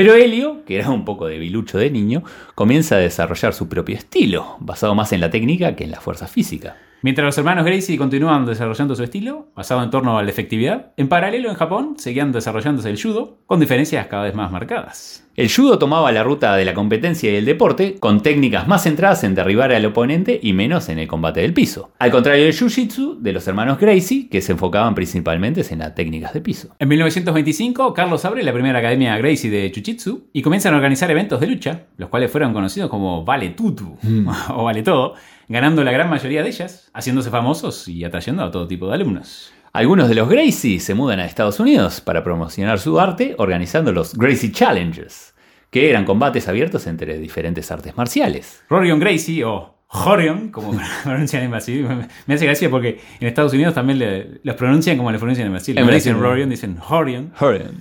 [0.00, 2.22] Pero Helio, que era un poco debilucho de niño,
[2.54, 6.26] comienza a desarrollar su propio estilo, basado más en la técnica que en la fuerza
[6.26, 6.78] física.
[7.02, 11.10] Mientras los hermanos Gracie continúan desarrollando su estilo, basado en torno a la efectividad, en
[11.10, 15.28] paralelo en Japón seguían desarrollándose el judo, con diferencias cada vez más marcadas.
[15.40, 19.24] El judo tomaba la ruta de la competencia y el deporte, con técnicas más centradas
[19.24, 21.92] en derribar al oponente y menos en el combate del piso.
[21.98, 26.34] Al contrario del jiu-jitsu de los hermanos Gracie, que se enfocaban principalmente en las técnicas
[26.34, 26.76] de piso.
[26.78, 31.40] En 1925, Carlos abre la primera academia Gracie de Jiu-Jitsu y comienzan a organizar eventos
[31.40, 33.96] de lucha, los cuales fueron conocidos como Vale Tutu
[34.54, 35.14] o Vale Todo,
[35.48, 39.54] ganando la gran mayoría de ellas, haciéndose famosos y atrayendo a todo tipo de alumnos.
[39.72, 44.14] Algunos de los Gracie se mudan a Estados Unidos para promocionar su arte organizando los
[44.14, 45.29] Gracie Challenges,
[45.70, 48.62] que eran combates abiertos entre diferentes artes marciales.
[48.68, 51.86] Rorion Gracie o Horion, como pronuncian en Brasil,
[52.26, 55.52] me- hace gracia porque en Estados Unidos también le- los pronuncian como le pronuncian en
[55.52, 55.76] Brasil.
[55.78, 56.12] En No Brasil.
[56.12, 57.32] dicen Rorion, dicen Horion.
[57.38, 57.80] Horion.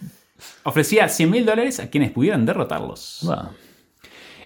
[0.63, 3.27] Ofrecía 100 mil dólares a quienes pudieran derrotarlos.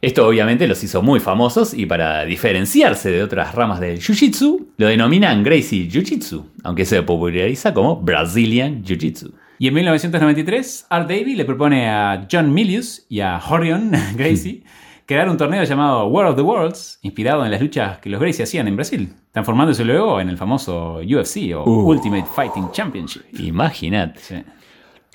[0.02, 4.88] Esto obviamente los hizo muy famosos y para diferenciarse de otras ramas del Jiu-Jitsu, lo
[4.88, 9.32] denominan Gracie Jiu-Jitsu, aunque se populariza como Brazilian Jiu-Jitsu.
[9.60, 14.64] Y en 1993, Art Davey le propone a John Milius y a Horion Gracie
[15.06, 18.44] crear un torneo llamado War of the Worlds, inspirado en las luchas que los Gracie
[18.44, 21.90] hacían en Brasil, transformándose luego en el famoso UFC o Uh.
[21.90, 23.24] Ultimate Fighting Championship.
[23.40, 24.20] Imagínate.
[24.20, 24.36] Sí.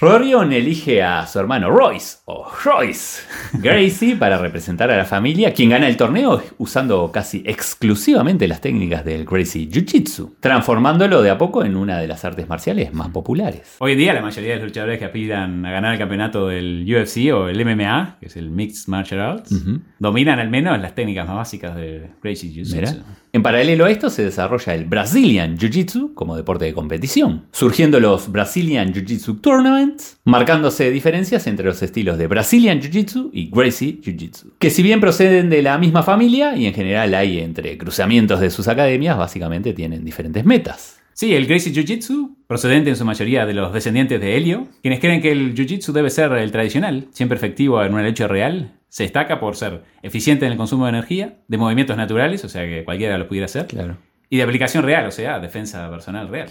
[0.01, 3.21] Rorion elige a su hermano Royce, o Royce
[3.55, 9.05] Gracie, para representar a la familia, quien gana el torneo usando casi exclusivamente las técnicas
[9.05, 13.75] del Gracie Jiu-Jitsu, transformándolo de a poco en una de las artes marciales más populares.
[13.81, 16.87] Hoy en día la mayoría de los luchadores que aspiran a ganar el campeonato del
[16.89, 19.51] UFC o el MMA, que es el Mixed Martial Arts,
[19.99, 22.53] dominan al menos las técnicas más básicas del Gracie.
[22.53, 23.03] Jiu-Jitsu.
[23.39, 28.33] En paralelo a esto se desarrolla el Brazilian Jiu-Jitsu como deporte de competición, surgiendo los
[28.33, 34.71] Brazilian Jiu-Jitsu Tournaments, marcándose diferencias entre los estilos de Brazilian Jiu-Jitsu y Gracie Jiu-Jitsu, que
[34.71, 38.67] si bien proceden de la misma familia y en general hay entre cruzamientos de sus
[38.67, 40.99] academias, básicamente tienen diferentes metas.
[41.13, 45.21] Sí, el Gracie Jiu-Jitsu, procedente en su mayoría de los descendientes de Helio, quienes creen
[45.21, 49.39] que el Jiu-Jitsu debe ser el tradicional, siempre efectivo en una lucha real, se destaca
[49.41, 53.19] por ser eficiente en el consumo de energía, de movimientos naturales, o sea que cualquiera
[53.19, 53.97] lo pudiera hacer, Claro.
[54.31, 56.49] y de aplicación real, o sea, defensa personal real.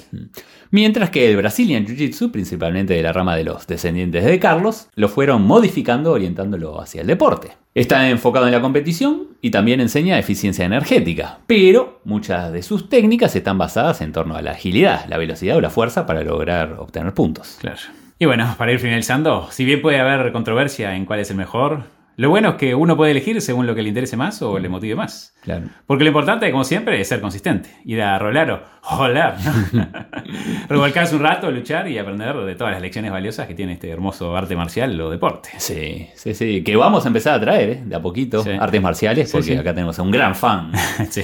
[0.71, 5.09] Mientras que el Brazilian Jiu-Jitsu, principalmente de la rama de los descendientes de Carlos, lo
[5.09, 7.49] fueron modificando orientándolo hacia el deporte.
[7.75, 13.35] Está enfocado en la competición y también enseña eficiencia energética, pero muchas de sus técnicas
[13.35, 17.13] están basadas en torno a la agilidad, la velocidad o la fuerza para lograr obtener
[17.13, 17.57] puntos.
[17.61, 17.77] Claro.
[18.19, 21.83] Y bueno, para ir finalizando, si bien puede haber controversia en cuál es el mejor,
[22.17, 24.69] lo bueno es que uno puede elegir según lo que le interese más o le
[24.69, 25.35] motive más.
[25.43, 25.67] Claro.
[25.85, 27.69] Porque lo importante, como siempre, es ser consistente.
[27.85, 29.37] Ir a rolar o jolar,
[29.71, 29.87] ¿no?
[30.67, 34.35] Revolcarse un rato, luchar y aprender de todas las lecciones valiosas que tiene este hermoso
[34.35, 35.49] arte marcial o deporte.
[35.57, 36.63] Sí, sí, sí.
[36.63, 37.83] Que vamos a empezar a traer, ¿eh?
[37.85, 38.49] de a poquito, Sí.
[38.59, 39.55] artes marciales, porque sí.
[39.55, 40.71] acá tenemos a un gran fan.
[41.09, 41.21] sí.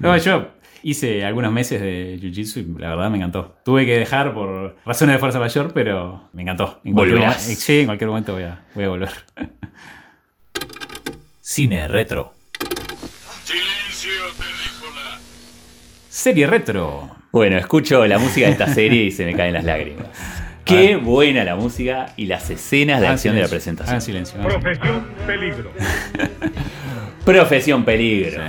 [0.00, 0.48] No, yo
[0.82, 3.56] hice algunos meses de jiu-jitsu y la verdad me encantó.
[3.64, 6.80] Tuve que dejar por razones de fuerza mayor, pero me encantó.
[6.84, 7.40] En Volverás.
[7.42, 9.10] Sí, en cualquier momento voy a, voy a volver.
[11.52, 12.32] Cine retro.
[13.42, 15.18] Silencio, película.
[16.08, 17.10] Serie retro.
[17.32, 20.06] Bueno, escucho la música de esta serie y se me caen las lágrimas.
[20.64, 24.00] Qué buena la música y las escenas de acción de la presentación.
[24.00, 24.40] silencio.
[24.40, 25.72] Profesión peligro.
[27.24, 28.40] Profesión Peligro.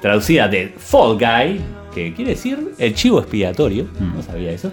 [0.00, 1.60] Traducida de Fall Guy,
[1.92, 3.88] que quiere decir el chivo expiatorio.
[3.98, 4.70] No sabía eso.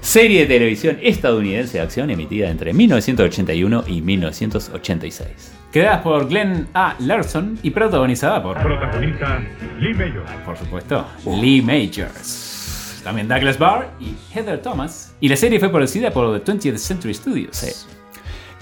[0.00, 5.55] Serie de televisión estadounidense de acción emitida entre 1981 y 1986.
[5.76, 6.96] Creadas por Glenn A.
[7.00, 9.42] Larson y protagonizada por, Protagonista
[9.78, 10.24] Lee Mayor.
[10.46, 13.02] por supuesto, Lee Majors.
[13.04, 15.14] También Douglas Barr y Heather Thomas.
[15.20, 17.58] Y la serie fue producida por The 20th Century Studios.
[17.58, 17.86] Sí.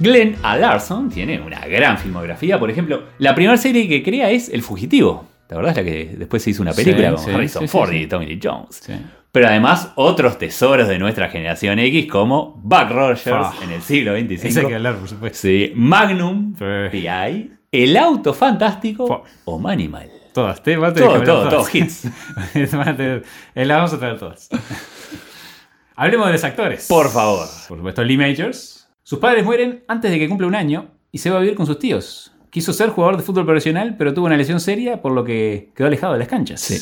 [0.00, 0.57] Glenn A.
[0.57, 2.59] Larson tiene una gran filmografía.
[2.59, 5.24] Por ejemplo, la primera serie que crea es El Fugitivo.
[5.55, 7.93] ¿Te acordás la que después se hizo una película Sí, con sí, Harrison sí, Ford
[7.93, 8.83] y Tommy Lee Jones?
[9.31, 13.25] Pero además otros tesoros de nuestra generación X como Buck Rogers
[13.62, 14.59] en el siglo XXV.
[14.59, 15.38] Hay que hablar, por supuesto.
[15.38, 16.55] Sí, Magnum.
[16.90, 20.11] PI, El Auto Fantástico o Manimal.
[20.33, 21.73] Todas, te vas a tener Todo, que hablar todo, todas.
[21.73, 22.73] todo hits.
[22.73, 23.23] Van tener-
[23.55, 24.49] eh, las vamos a traer todas.
[25.95, 26.87] Hablemos de los actores.
[26.88, 27.47] Por favor.
[27.69, 28.88] Por supuesto, Lee Majors.
[29.05, 31.67] Sus padres mueren antes de que cumpla un año y se va a vivir con
[31.67, 32.33] sus tíos.
[32.55, 35.88] Quiso ser jugador de fútbol profesional, pero tuvo una lesión seria, por lo que quedó
[35.88, 36.61] alejado de las canchas.
[36.61, 36.79] Sí.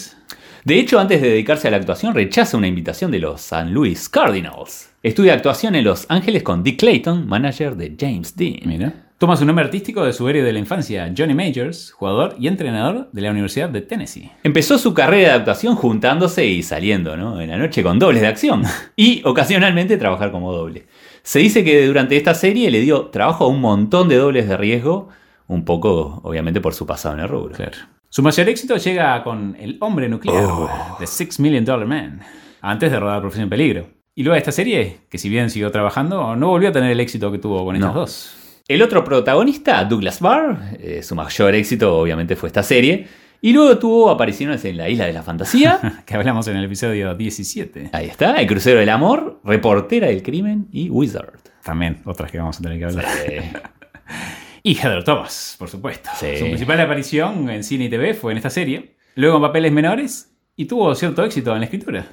[0.67, 4.11] De hecho, antes de dedicarse a la actuación, rechaza una invitación de los San Luis
[4.11, 4.91] Cardinals.
[5.03, 8.61] Estudia actuación en Los Ángeles con Dick Clayton, manager de James Dean.
[8.67, 8.93] Mira.
[9.17, 13.09] Toma su nombre artístico de su héroe de la infancia, Johnny Majors, jugador y entrenador
[13.11, 14.31] de la Universidad de Tennessee.
[14.43, 17.41] Empezó su carrera de actuación juntándose y saliendo, ¿no?
[17.41, 18.65] En la noche con dobles de acción.
[18.95, 20.85] Y ocasionalmente trabajar como doble.
[21.23, 24.59] Se dice que durante esta serie le dio trabajo a un montón de dobles de
[24.59, 25.09] riesgo,
[25.53, 27.55] un poco, obviamente, por su pasado en el rubro.
[27.55, 27.73] Claro.
[28.09, 30.69] Su mayor éxito llega con El hombre nuclear, Oh.
[30.99, 32.21] The Six Million Dollar Man,
[32.61, 33.87] antes de rodar Profesión Peligro.
[34.15, 37.33] Y luego esta serie, que si bien siguió trabajando, no volvió a tener el éxito
[37.33, 38.01] que tuvo con estas No.
[38.01, 38.37] dos.
[38.69, 43.07] El otro protagonista, Douglas Barr, eh, su mayor éxito obviamente fue esta serie,
[43.41, 47.15] y luego tuvo apariciones en La Isla de la Fantasía, Que hablamos en el episodio
[47.15, 47.89] 17.
[47.93, 51.33] ahí está, El Crucero del Amor, Reportera del Crimen y Wizard.
[51.65, 53.05] También, otras que vamos a tener que hablar.
[53.27, 53.53] Eh,
[54.63, 56.11] Y Heather Thomas, por supuesto.
[56.19, 56.39] Sí.
[56.39, 58.97] Su principal aparición en cine y TV fue en esta serie.
[59.15, 62.07] Luego en papeles menores y tuvo cierto éxito en la escritura.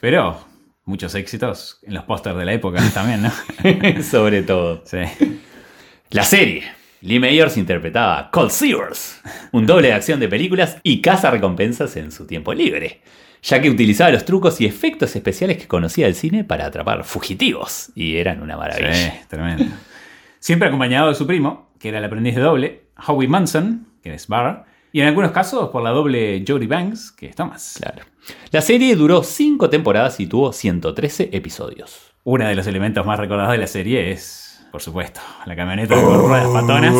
[0.00, 0.46] Pero
[0.86, 4.02] Muchos éxitos en los pósters de la época también, ¿no?
[4.04, 4.84] Sobre todo.
[4.86, 4.98] Sí.
[6.10, 6.62] La serie.
[7.00, 11.96] Lee Mayors interpretaba a Cold Sears, un doble de acción de películas y caza recompensas
[11.96, 13.02] en su tiempo libre,
[13.42, 17.90] ya que utilizaba los trucos y efectos especiales que conocía del cine para atrapar fugitivos,
[17.94, 18.94] y eran una maravilla.
[18.94, 19.66] Sí, tremendo.
[20.38, 24.28] Siempre acompañado de su primo, que era el aprendiz de doble, Howie Manson, que es
[24.28, 27.78] Barr, y en algunos casos por la doble Jodie Banks, que es Thomas.
[27.82, 28.04] Claro.
[28.50, 32.14] La serie duró 5 temporadas y tuvo 113 episodios.
[32.24, 36.18] Uno de los elementos más recordados de la serie es, por supuesto, la camioneta con
[36.18, 36.94] ruedas patonas.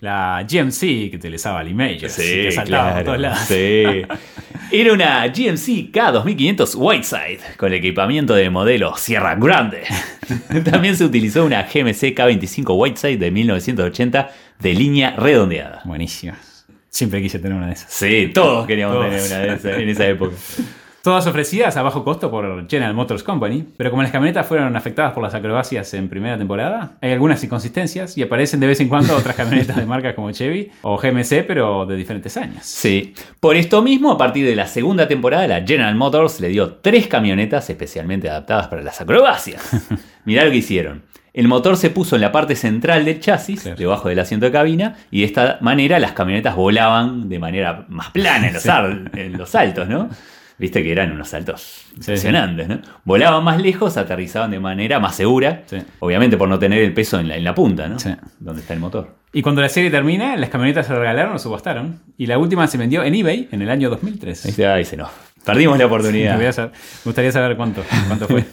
[0.00, 2.18] La GMC que utilizaba Lee Majors.
[2.20, 3.38] y que saltaba por todos lados.
[3.40, 3.84] sí.
[4.76, 9.84] Era una GMC K2500 Whiteside con equipamiento de modelo Sierra Grande.
[10.68, 15.80] También se utilizó una GMC K25 Whiteside de 1980 de línea redondeada.
[15.84, 16.66] Buenísimas.
[16.88, 17.92] Siempre quise tener una de esas.
[17.92, 19.10] Sí, todos queríamos Todos.
[19.10, 20.34] tener una de esas en esa época.
[21.04, 25.12] Todas ofrecidas a bajo costo por General Motors Company, pero como las camionetas fueron afectadas
[25.12, 29.14] por las acrobacias en primera temporada, hay algunas inconsistencias y aparecen de vez en cuando
[29.14, 32.64] otras camionetas de marcas como Chevy o GMC, pero de diferentes años.
[32.64, 36.76] Sí, por esto mismo, a partir de la segunda temporada, la General Motors le dio
[36.76, 39.86] tres camionetas especialmente adaptadas para las acrobacias.
[40.24, 41.02] Mirá lo que hicieron.
[41.34, 43.76] El motor se puso en la parte central del chasis, Claro.
[43.76, 48.10] debajo del asiento de cabina, y de esta manera las camionetas volaban de manera más
[48.10, 50.08] plana en los, ar- en los saltos, ¿no?
[50.56, 52.78] Viste que eran unos saltos impresionantes, ¿no?
[53.04, 55.78] Volaban más lejos, aterrizaban de manera más segura, Sí.
[55.98, 57.98] obviamente por no tener el peso en la, en la punta, ¿no?
[57.98, 58.10] Sí.
[58.38, 59.16] Donde está el motor.
[59.32, 62.78] Y cuando la serie termina, las camionetas se regalaron o subastaron, y la última se
[62.78, 64.46] vendió en eBay en el año 2003.
[64.46, 65.08] Ahí se, ahí se nos.
[65.44, 66.38] Perdimos la oportunidad.
[66.52, 68.44] saber- me gustaría saber cuánto, cuánto fue.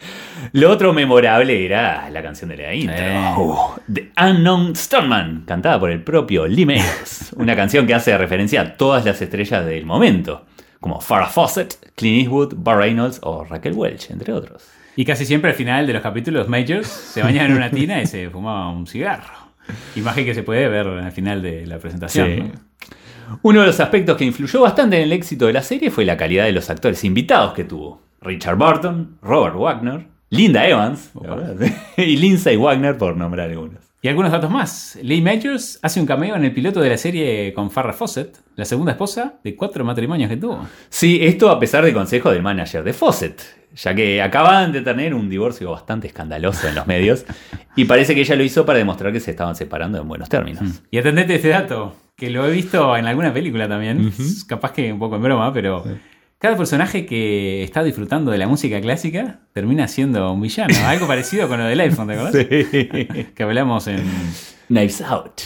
[0.52, 2.96] Lo otro memorable era la canción de la intro.
[2.98, 3.82] Eh.
[3.92, 7.32] The Unknown Stoneman, cantada por el propio Lee Mayors.
[7.36, 10.46] Una canción que hace referencia a todas las estrellas del momento,
[10.80, 14.66] como Farrah Fawcett, Clint Eastwood, Bar Reynolds o Raquel Welch, entre otros.
[14.96, 18.06] Y casi siempre al final de los capítulos Majors se bañaba en una tina y
[18.06, 19.50] se fumaba un cigarro.
[19.94, 22.28] Imagen que se puede ver al final de la presentación.
[22.28, 22.40] Sí.
[22.40, 22.70] ¿no?
[23.42, 26.16] Uno de los aspectos que influyó bastante en el éxito de la serie fue la
[26.16, 28.02] calidad de los actores invitados que tuvo.
[28.20, 31.10] Richard Burton, Robert Wagner, Linda Evans
[31.96, 33.90] y Lindsay Wagner, por nombrar algunos.
[34.02, 34.98] Y algunos datos más.
[35.02, 38.64] Lee Majors hace un cameo en el piloto de la serie con Farrah Fawcett, la
[38.64, 40.66] segunda esposa de cuatro matrimonios que tuvo.
[40.88, 43.42] Sí, esto a pesar de consejo del manager de Fawcett,
[43.74, 47.26] ya que acababan de tener un divorcio bastante escandaloso en los medios
[47.76, 50.80] y parece que ella lo hizo para demostrar que se estaban separando en buenos términos.
[50.90, 54.12] Y atendete a este dato, que lo he visto en alguna película también,
[54.46, 55.84] capaz que un poco en broma, pero
[56.40, 60.74] cada personaje que está disfrutando de la música clásica termina siendo un villano.
[60.86, 62.34] Algo parecido con lo del iPhone, ¿te acordás?
[63.34, 64.02] Que hablamos en...
[64.68, 65.42] Knives Out.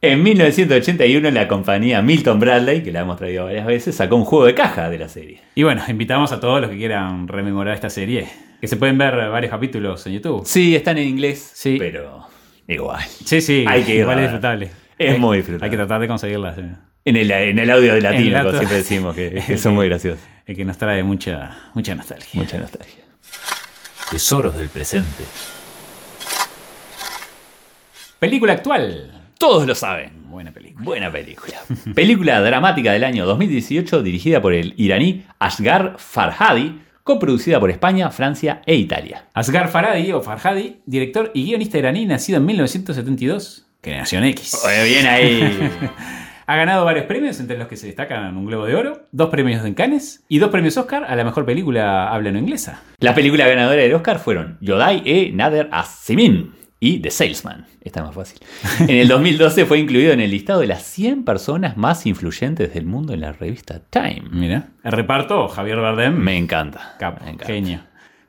[0.00, 4.46] En 1981 la compañía Milton Bradley, que la hemos traído varias veces, sacó un juego
[4.46, 5.42] de caja de la serie.
[5.54, 8.26] Y bueno, invitamos a todos los que quieran rememorar esta serie,
[8.60, 10.42] que se pueden ver varios capítulos en YouTube.
[10.44, 11.76] Sí, están en inglés, Sí.
[11.78, 12.26] pero
[12.66, 13.00] igual.
[13.24, 14.70] Sí, sí, Hay que ir igual a es disfrutable.
[14.98, 15.64] Es Hay- muy disfrutable.
[15.66, 16.56] Hay que tratar de conseguirlas.
[17.04, 20.20] En el, en el audio de latino, auto- siempre decimos, que, que son muy graciosos.
[20.46, 22.40] El que nos trae mucha, mucha nostalgia.
[22.40, 23.02] Mucha nostalgia.
[24.10, 25.24] Tesoros del presente.
[28.18, 29.10] Película actual.
[29.38, 30.10] Todos lo saben.
[30.30, 30.84] Buena película.
[30.84, 31.56] Buena película.
[31.94, 38.62] película dramática del año 2018 dirigida por el iraní Asghar Farhadi, coproducida por España, Francia
[38.64, 39.24] e Italia.
[39.34, 44.62] Asghar Farhadi o Farhadi, director y guionista iraní nacido en 1972, generación X.
[44.64, 45.70] Oye, bien ahí.
[46.46, 49.64] Ha ganado varios premios, entre los que se destacan un Globo de Oro, dos premios
[49.64, 52.82] en Cannes y dos premios Oscar a la mejor película habla no inglesa.
[52.98, 57.66] Las películas ganadoras del Oscar fueron Yodai e Nader As-Simin y The Salesman.
[57.80, 58.38] Esta es más fácil.
[58.80, 62.86] En el 2012 fue incluido en el listado de las 100 personas más influyentes del
[62.86, 64.22] mundo en la revista Time.
[64.30, 64.68] Mira.
[64.82, 66.96] El reparto, Javier Bardem, Me encanta.
[66.98, 67.46] capo, me encanta.
[67.52, 67.80] genio.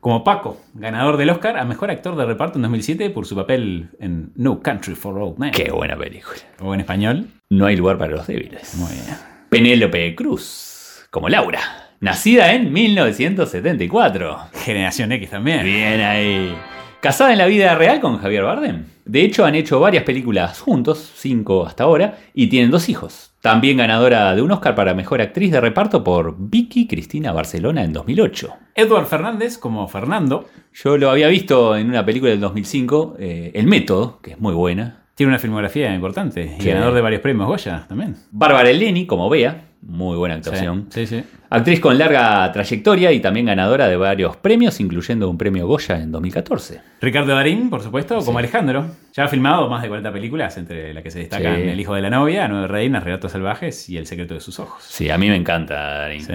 [0.03, 3.87] Como Paco, ganador del Oscar a mejor actor de reparto en 2007 por su papel
[4.01, 5.51] en No Country for Old Men.
[5.51, 6.41] Qué buena película.
[6.59, 7.29] O en español.
[7.49, 8.75] No hay lugar para los débiles.
[8.75, 9.15] Muy bien.
[9.47, 11.61] Penélope Cruz, como Laura,
[12.01, 14.39] nacida en 1974.
[14.65, 15.63] Generación X también.
[15.63, 16.53] Bien ahí.
[16.99, 18.83] Casada en la vida real con Javier Bardem.
[19.05, 23.32] De hecho, han hecho varias películas juntos, cinco hasta ahora, y tienen dos hijos.
[23.43, 27.91] También ganadora de un Oscar para Mejor Actriz de Reparto por Vicky Cristina Barcelona en
[27.91, 28.53] 2008.
[28.73, 33.67] Edward Fernández como Fernando Yo lo había visto en una película del 2005, eh, El
[33.67, 35.01] Método, que es muy buena.
[35.15, 36.69] tiene una filmografía importante y Sí.
[36.69, 38.15] ganador de varios premios Goya también.
[38.31, 40.87] Bárbara Eleni como Bea, muy buena actuación.
[40.89, 41.23] Sí, sí.
[41.49, 46.11] Actriz con larga trayectoria y también ganadora de varios premios, incluyendo un premio Goya en
[46.11, 46.81] 2014.
[46.99, 48.87] Ricardo Darín, por supuesto, como Alejandro.
[49.13, 51.61] Ya ha filmado más de 40 películas, entre las que se destacan.
[51.61, 54.83] El hijo de la novia, Nueve reinas, Relatos salvajes y El secreto de sus ojos.
[54.83, 56.25] Sí, a mí me encanta Darín.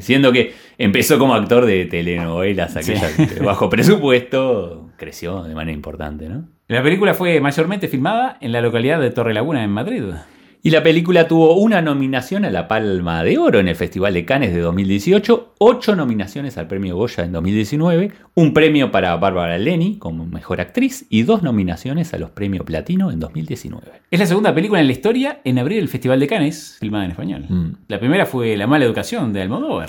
[0.00, 6.48] Siendo que empezó como actor de telenovelas, aquellas bajo presupuesto, creció de manera importante, ¿no?
[6.68, 10.02] La película fue mayormente filmada en la localidad de Torre Laguna, en Madrid.
[10.66, 14.24] Y la película tuvo una nominación a la Palma de Oro en el Festival de
[14.24, 19.96] Cannes de 2018, ocho nominaciones al premio Goya en 2019, un premio para Bárbara Leni
[19.98, 23.92] como mejor actriz y dos nominaciones a los premios Platino en 2019.
[24.10, 27.12] Es la segunda película en la historia en abrir el Festival de Cannes, filmada en
[27.12, 27.46] español.
[27.48, 27.72] Mm.
[27.86, 29.88] La primera fue La mala educación de Almodóvar.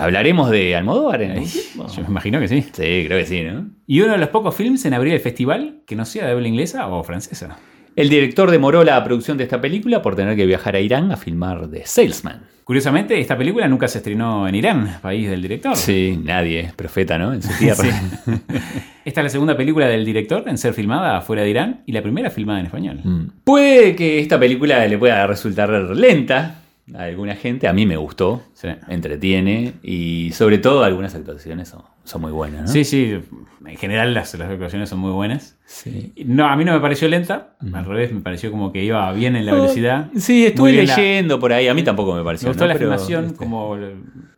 [0.00, 1.88] ¿Hablaremos de Almodóvar en tiempo?
[1.88, 2.62] yo me imagino que sí.
[2.62, 3.70] Sí, creo que sí, ¿no?
[3.88, 6.46] Y uno de los pocos films en abrir el festival que no sea de habla
[6.46, 7.58] inglesa o francesa.
[7.94, 11.16] El director demoró la producción de esta película por tener que viajar a Irán a
[11.16, 12.42] filmar The Salesman.
[12.64, 15.76] Curiosamente, esta película nunca se estrenó en Irán, país del director.
[15.76, 17.34] Sí, nadie profeta, ¿no?
[17.34, 17.84] En su tierra.
[19.04, 22.02] Esta es la segunda película del director en ser filmada fuera de Irán y la
[22.02, 23.00] primera filmada en español.
[23.02, 23.26] Mm.
[23.42, 26.61] Puede que esta película le pueda resultar lenta
[26.94, 27.68] a alguna gente.
[27.68, 28.68] A mí me gustó, Sí.
[28.88, 32.62] entretiene y sobre todo algunas actuaciones son, son muy buenas.
[32.62, 32.68] ¿no?
[32.68, 33.18] Sí, sí,
[33.64, 35.56] en general las, las actuaciones son muy buenas.
[35.64, 36.12] Sí.
[36.26, 39.36] No, a mí no me pareció lenta, al revés, me pareció como que iba bien
[39.36, 40.08] en la velocidad.
[40.16, 41.68] Sí, estuve bien la- leyendo por ahí.
[41.68, 42.48] A mí tampoco me Me pareció.
[42.48, 42.68] gustó ¿no?
[42.68, 43.88] la Pero, filmación, este, como lo-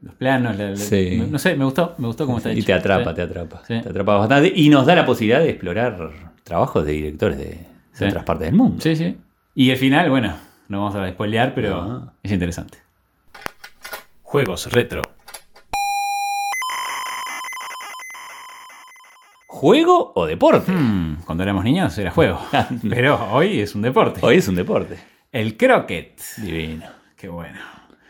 [0.03, 1.23] los planos, la- la- Sí.
[1.31, 2.67] no sé, me gustó, me gustó cómo está Y hecho.
[2.67, 3.63] te atrapa, te atrapa.
[3.67, 4.53] Te atrapa bastante.
[4.55, 6.11] Y nos da la posibilidad de explorar
[6.45, 7.59] trabajos de directores de,
[7.99, 8.77] de otras partes del mundo.
[8.81, 9.17] Sí, sí.
[9.55, 10.35] Y el final, bueno,
[10.69, 12.79] no vamos a spoilear, pero es interesante.
[14.23, 15.03] Juegos retro.
[19.47, 20.73] ¿Juego o deporte?
[20.73, 22.41] Hmm, cuando éramos niños era juego,
[22.89, 24.21] pero hoy es un deporte.
[24.23, 24.99] Hoy es un deporte.
[25.31, 26.21] El croquet.
[26.39, 26.87] Divino.
[27.17, 27.59] Qué bueno.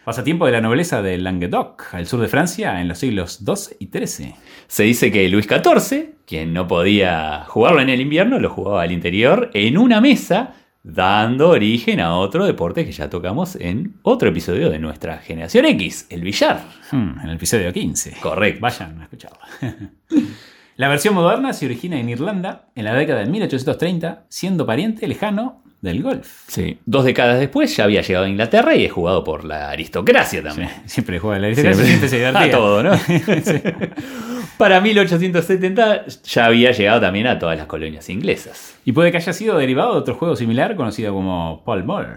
[0.04, 3.86] Pasatiempo de la nobleza de Languedoc, al sur de Francia, en los siglos XII y
[3.86, 4.34] XIII.
[4.66, 8.92] Se dice que Luis XIV, quien no podía jugarlo en el invierno, lo jugaba al
[8.92, 10.54] interior en una mesa,
[10.84, 16.06] dando origen a otro deporte que ya tocamos en otro episodio de nuestra generación X,
[16.10, 16.62] el billar.
[16.92, 18.18] Hmm, en el episodio 15.
[18.20, 18.60] Correcto.
[18.60, 19.38] Vayan a escucharla.
[20.76, 25.63] la versión moderna se origina en Irlanda en la década de 1830, siendo pariente lejano
[25.84, 26.42] del golf.
[26.48, 26.78] Sí.
[26.86, 30.70] Dos décadas después ya había llegado a Inglaterra y es jugado por la aristocracia también.
[30.86, 32.08] Siempre juega la aristocracia, Siempre.
[32.08, 32.92] siempre se a todo, ¿no?
[34.58, 38.76] Para 1870 ya había llegado también a todas las colonias inglesas.
[38.84, 42.16] Y puede que haya sido derivado de otro juego similar conocido como Paul Ball.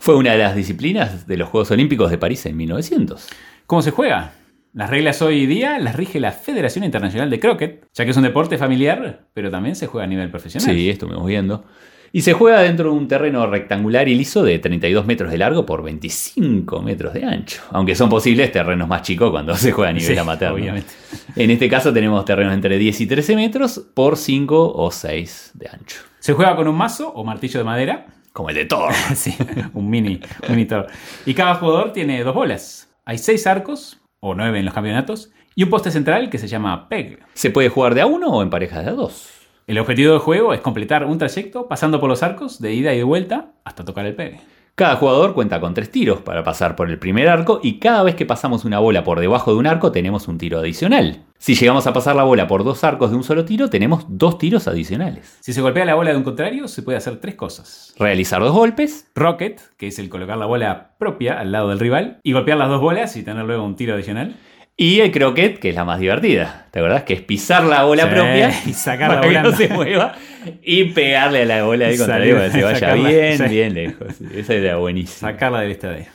[0.00, 3.28] Fue una de las disciplinas de los Juegos Olímpicos de París en 1900.
[3.66, 4.32] ¿Cómo se juega?
[4.72, 8.22] Las reglas hoy día las rige la Federación Internacional de Croquet, ya que es un
[8.22, 10.74] deporte familiar, pero también se juega a nivel profesional.
[10.74, 11.64] Sí, estuvimos viendo.
[12.12, 15.66] Y se juega dentro de un terreno rectangular y liso de 32 metros de largo
[15.66, 17.60] por 25 metros de ancho.
[17.70, 20.50] Aunque son posibles terrenos más chicos cuando se juega a nivel Sí, amateur.
[20.50, 20.56] ¿no?
[20.56, 20.92] obviamente.
[21.36, 25.68] En este caso tenemos terrenos entre 10 y 13 metros por 5 o 6 de
[25.68, 26.00] ancho.
[26.18, 28.06] Se juega con un mazo o martillo de madera.
[28.32, 28.92] Como el de Thor.
[29.14, 29.34] Sí,
[29.74, 30.86] un mini, mini Thor.
[31.26, 32.88] Y cada jugador tiene dos bolas.
[33.04, 36.88] Hay seis arcos, o nueve en los campeonatos, y un poste central que se llama
[36.88, 37.20] PEG.
[37.34, 39.30] Se puede jugar de a uno o en parejas de a dos.
[39.68, 42.96] El objetivo del juego es completar un trayecto pasando por los arcos de ida y
[42.96, 44.40] de vuelta hasta tocar el PEG.
[44.74, 48.14] Cada jugador cuenta con tres tiros para pasar por el primer arco y cada vez
[48.14, 51.18] que pasamos una bola por debajo de un arco tenemos un tiro adicional.
[51.36, 54.38] Si llegamos a pasar la bola por dos arcos de un solo tiro tenemos dos
[54.38, 55.36] tiros adicionales.
[55.40, 57.94] Si se golpea la bola de un contrario, se puede hacer tres cosas.
[57.98, 62.20] Realizar dos golpes, Rocket, que es el colocar la bola propia al lado del rival,
[62.22, 64.34] y golpear las dos bolas y tener luego un tiro adicional.
[64.80, 66.66] Y el croquet, que es la más divertida.
[66.70, 67.02] ¿Te acordás?
[67.02, 70.14] Que es pisar la bola Sí, propia y sacar la para que no se mueva
[70.62, 73.44] y pegarle a la bola contrario para salir- que se vaya sacarla, bien, sí.
[73.48, 74.08] bien lejos.
[74.34, 75.32] Esa era buenísima.
[75.32, 76.06] Sacarla del estadio.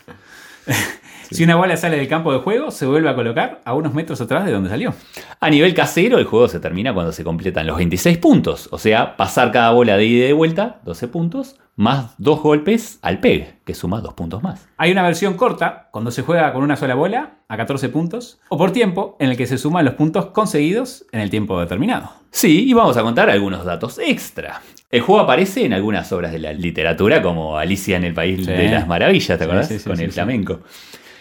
[1.34, 4.22] Si una bola sale del campo de juego, se vuelve a colocar a unos metros
[4.22, 4.94] atrás de donde salió.
[5.40, 8.70] A nivel casero, el juego se termina cuando se completan los 26 puntos.
[8.72, 13.00] O sea, pasar cada bola de ida y de vuelta, 12 puntos, más dos golpes
[13.02, 14.68] al PEG, que suma dos puntos más.
[14.78, 18.58] Hay una versión corta, cuando se juega con una sola bola, a 14 puntos, o
[18.58, 22.12] por tiempo, en el que se suman los puntos conseguidos en el tiempo determinado.
[22.30, 24.62] Sí, y vamos a contar algunos datos extra.
[24.92, 28.52] El juego aparece en algunas obras de la literatura, como Alicia en el País Sí.
[28.52, 29.68] de las Maravillas, ¿te acordás?
[29.68, 30.60] sí, sí, Con el flamenco.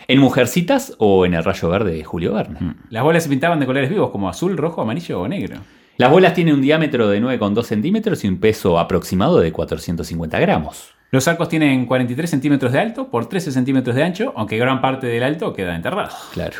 [0.08, 2.74] En Mujercitas o en El Rayo Verde de Julio Verne.
[2.90, 5.56] Las bolas se pintaban de colores vivos, como azul, rojo, amarillo o negro.
[5.98, 10.90] Las bolas tienen un diámetro de 9,2 centímetros y un peso aproximado de 450 gramos.
[11.10, 15.06] Los arcos tienen 43 centímetros de alto por 13 centímetros de ancho, aunque gran parte
[15.06, 16.10] del alto queda enterrado.
[16.32, 16.56] Claro.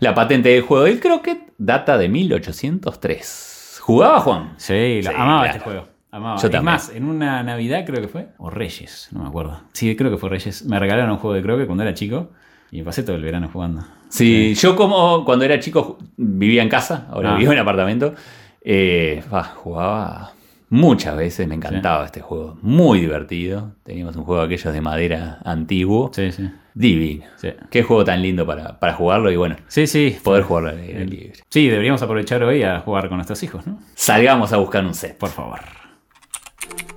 [0.00, 3.78] La patente del juego del croquet data de 1803.
[3.82, 4.54] ¿Jugaba Juan?
[4.56, 5.46] Sí, lo- Sí, amaba claro.
[5.46, 5.88] este juego.
[6.10, 6.36] Amaba.
[6.40, 6.64] Yo es también.
[6.64, 9.60] más, en una Navidad creo que fue, o Reyes, no me acuerdo.
[9.72, 10.64] Sí, creo que fue Reyes.
[10.64, 12.30] Me regalaron un juego de croquet cuando era chico
[12.70, 13.84] y pasé todo el verano jugando.
[14.08, 17.38] Sí, yo como cuando era chico vivía en casa, ahora Ah.
[17.38, 18.14] vivo en apartamento,
[18.62, 19.22] eh,
[19.56, 20.32] jugaba
[20.70, 23.72] muchas veces, me encantaba este juego, muy divertido.
[23.84, 26.50] Teníamos un juego de aquellos de madera antiguo, Sí, sí.
[26.74, 27.24] divino.
[27.36, 27.48] Sí.
[27.70, 30.16] Qué juego tan lindo para, para jugarlo y bueno, Sí, sí.
[30.22, 31.32] poder jugarlo al aire libre.
[31.48, 33.78] Sí, deberíamos aprovechar hoy a jugar con nuestros hijos, ¿no?
[33.94, 35.16] Salgamos a buscar un set.
[35.18, 35.60] Por favor.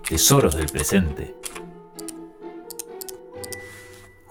[0.08, 1.36] Tesoros del presente.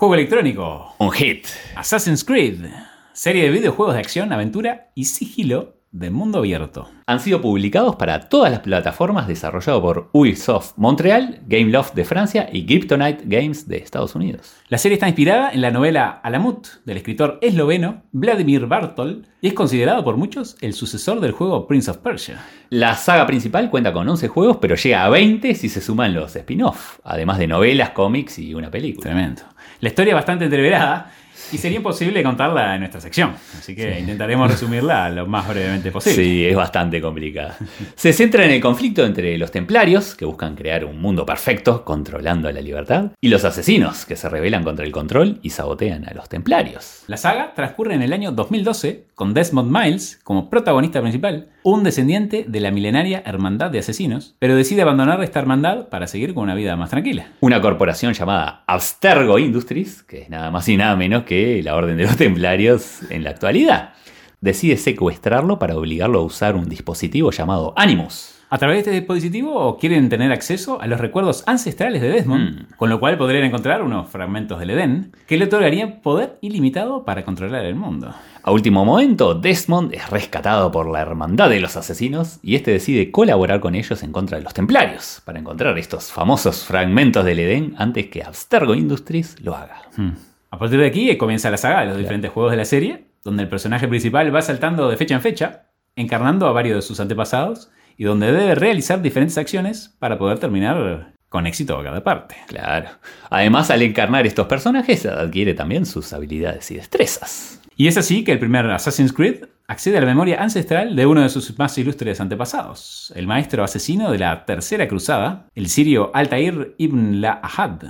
[0.00, 0.94] Juego electrónico.
[0.96, 1.46] Un hit.
[1.76, 2.64] Assassin's Creed.
[3.12, 6.88] Serie de videojuegos de acción, aventura y sigilo de mundo abierto.
[7.06, 12.64] Han sido publicados para todas las plataformas desarrollado por Ubisoft Montreal, Gameloft de Francia y
[12.64, 14.54] Kryptonite Games de Estados Unidos.
[14.68, 19.54] La serie está inspirada en la novela Alamut del escritor esloveno Vladimir Bartol y es
[19.54, 22.38] considerado por muchos el sucesor del juego Prince of Persia.
[22.68, 26.36] La saga principal cuenta con 11 juegos, pero llega a 20 si se suman los
[26.36, 29.10] spin-off, además de novelas, cómics y una película.
[29.10, 29.42] Tremendo.
[29.80, 31.10] La historia es bastante entreverada
[31.52, 36.22] y sería imposible contarla en nuestra sección, así que intentaremos resumirla lo más brevemente posible.
[36.22, 37.56] Sí, es bastante complicada.
[37.94, 42.50] Se centra en el conflicto entre los templarios, que buscan crear un mundo perfecto controlando
[42.50, 46.28] la libertad, y los asesinos, que se rebelan contra el control y sabotean a los
[46.28, 47.04] templarios.
[47.06, 52.44] La saga transcurre en el año 2012 con Desmond Miles como protagonista principal, un descendiente
[52.48, 56.54] de la milenaria Hermandad de Asesinos, pero decide abandonar esta hermandad para seguir con una
[56.54, 57.26] vida más tranquila.
[57.40, 61.96] Una corporación llamada Abstergo Industries, que es nada más y nada menos que la Orden
[61.96, 63.94] de los Templarios en la actualidad,
[64.40, 68.34] decide secuestrarlo para obligarlo a usar un dispositivo llamado Animus.
[68.52, 72.90] A través de este dispositivo quieren tener acceso a los recuerdos ancestrales de Desmond, con
[72.90, 77.64] lo cual podrían encontrar unos fragmentos del Edén que le otorgarían poder ilimitado para controlar
[77.64, 78.12] el mundo.
[78.42, 83.12] A último momento, Desmond es rescatado por la Hermandad de los Asesinos y este decide
[83.12, 87.76] colaborar con ellos en contra de los Templarios para encontrar estos famosos fragmentos del Edén
[87.78, 89.82] antes que Abstergo Industries lo haga.
[89.96, 90.29] Hmm.
[90.50, 93.44] A partir de aquí comienza la saga de los diferentes juegos de la serie, donde
[93.44, 97.70] el personaje principal va saltando de fecha en fecha, encarnando a varios de sus antepasados,
[97.96, 102.34] y donde debe realizar diferentes acciones para poder terminar con éxito cada parte.
[102.48, 102.88] Claro.
[103.28, 107.59] Además, al encarnar estos personajes, adquiere también sus habilidades y destrezas.
[107.80, 111.22] Y es así que el primer Assassin's Creed accede a la memoria ancestral de uno
[111.22, 116.74] de sus más ilustres antepasados, el maestro asesino de la Tercera Cruzada, el sirio Altair
[116.76, 117.80] ibn la-Ahad,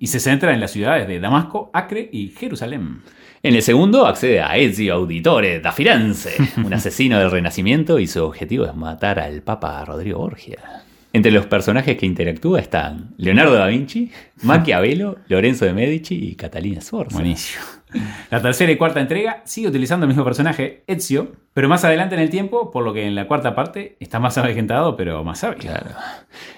[0.00, 3.02] y se centra en las ciudades de Damasco, Acre y Jerusalén.
[3.44, 8.24] En el segundo accede a Ezio Auditore da Firenze, un asesino del Renacimiento, y su
[8.24, 10.82] objetivo es matar al Papa Rodrigo Borgia.
[11.12, 14.10] Entre los personajes que interactúa están Leonardo da Vinci,
[14.42, 17.14] Maquiavelo, Lorenzo de Medici y Catalina Sforza.
[17.14, 17.77] Buenísimo.
[18.30, 22.20] La tercera y cuarta entrega sigue utilizando el mismo personaje, Ezio, pero más adelante en
[22.20, 25.58] el tiempo, por lo que en la cuarta parte está más avejentado, pero más sabio.
[25.58, 25.90] Claro.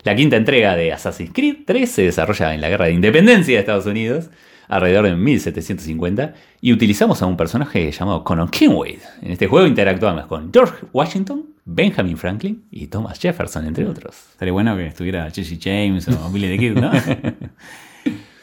[0.03, 3.61] La quinta entrega de Assassin's Creed 3 se desarrolla en la Guerra de Independencia de
[3.61, 4.31] Estados Unidos,
[4.69, 8.99] alrededor de 1750, y utilizamos a un personaje llamado Conor Kenway.
[9.23, 14.17] En este juego interactuamos con George Washington, Benjamin Franklin y Thomas Jefferson, entre otros.
[14.33, 16.91] Estaría bueno que estuviera Jesse James o Billy the Kid, ¿no?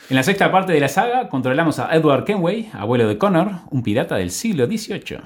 [0.10, 3.84] En la sexta parte de la saga controlamos a Edward Kenway, abuelo de Connor, un
[3.84, 5.18] pirata del siglo XVIII.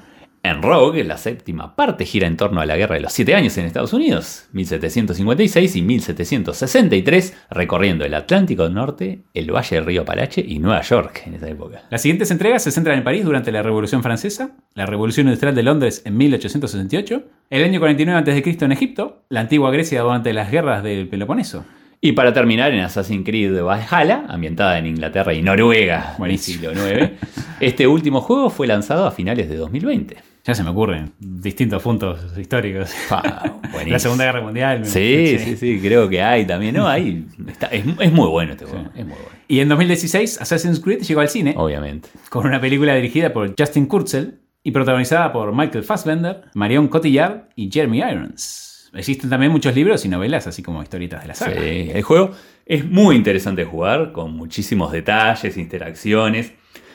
[0.41, 3.55] En Rogue, la séptima parte gira en torno a la Guerra de los Siete Años
[3.59, 10.43] en Estados Unidos, 1756 y 1763, recorriendo el Atlántico Norte, el Valle del Río Apalache
[10.43, 11.83] y Nueva York en esa época.
[11.91, 15.61] Las siguientes entregas se centran en París durante la Revolución Francesa, la Revolución Industrial de
[15.61, 18.57] Londres en 1868, el año 49 a.C.
[18.65, 21.65] en Egipto, la antigua Grecia durante las guerras del Peloponeso.
[22.03, 26.71] Y para terminar en Assassin's Creed Valhalla, ambientada en Inglaterra y Noruega en el siglo
[26.71, 27.11] IX,
[27.59, 30.17] este último juego fue lanzado a finales de 2020.
[30.43, 32.91] Ya se me ocurren distintos puntos históricos.
[33.87, 34.83] La Segunda Guerra Mundial.
[34.87, 36.73] Sí, sí, sí, creo que hay también.
[36.75, 39.29] No, hay, está- es, es muy bueno este juego, es muy bueno.
[39.47, 42.09] Y en 2016 Assassin's Creed llegó al cine Obviamente.
[42.29, 47.69] con una película dirigida por Justin Kurzel y protagonizada por Michael Fassbender, Marion Cotillard y
[47.71, 48.70] Jeremy Irons.
[48.93, 51.61] Existen también muchos libros y novelas, así como historietas de la saga.
[51.61, 52.31] Sí, el juego
[52.65, 56.53] es muy interesante de jugar, con muchísimos detalles, interacciones.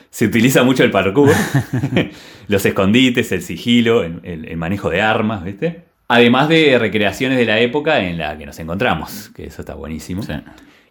[0.09, 1.31] Se utiliza mucho el parkour,
[2.47, 5.85] los escondites, el sigilo, el, el- el manejo de armas, ¿viste?
[6.07, 10.23] Además de recreaciones de la época en la que nos encontramos, que eso está buenísimo.
[10.23, 10.33] Sí.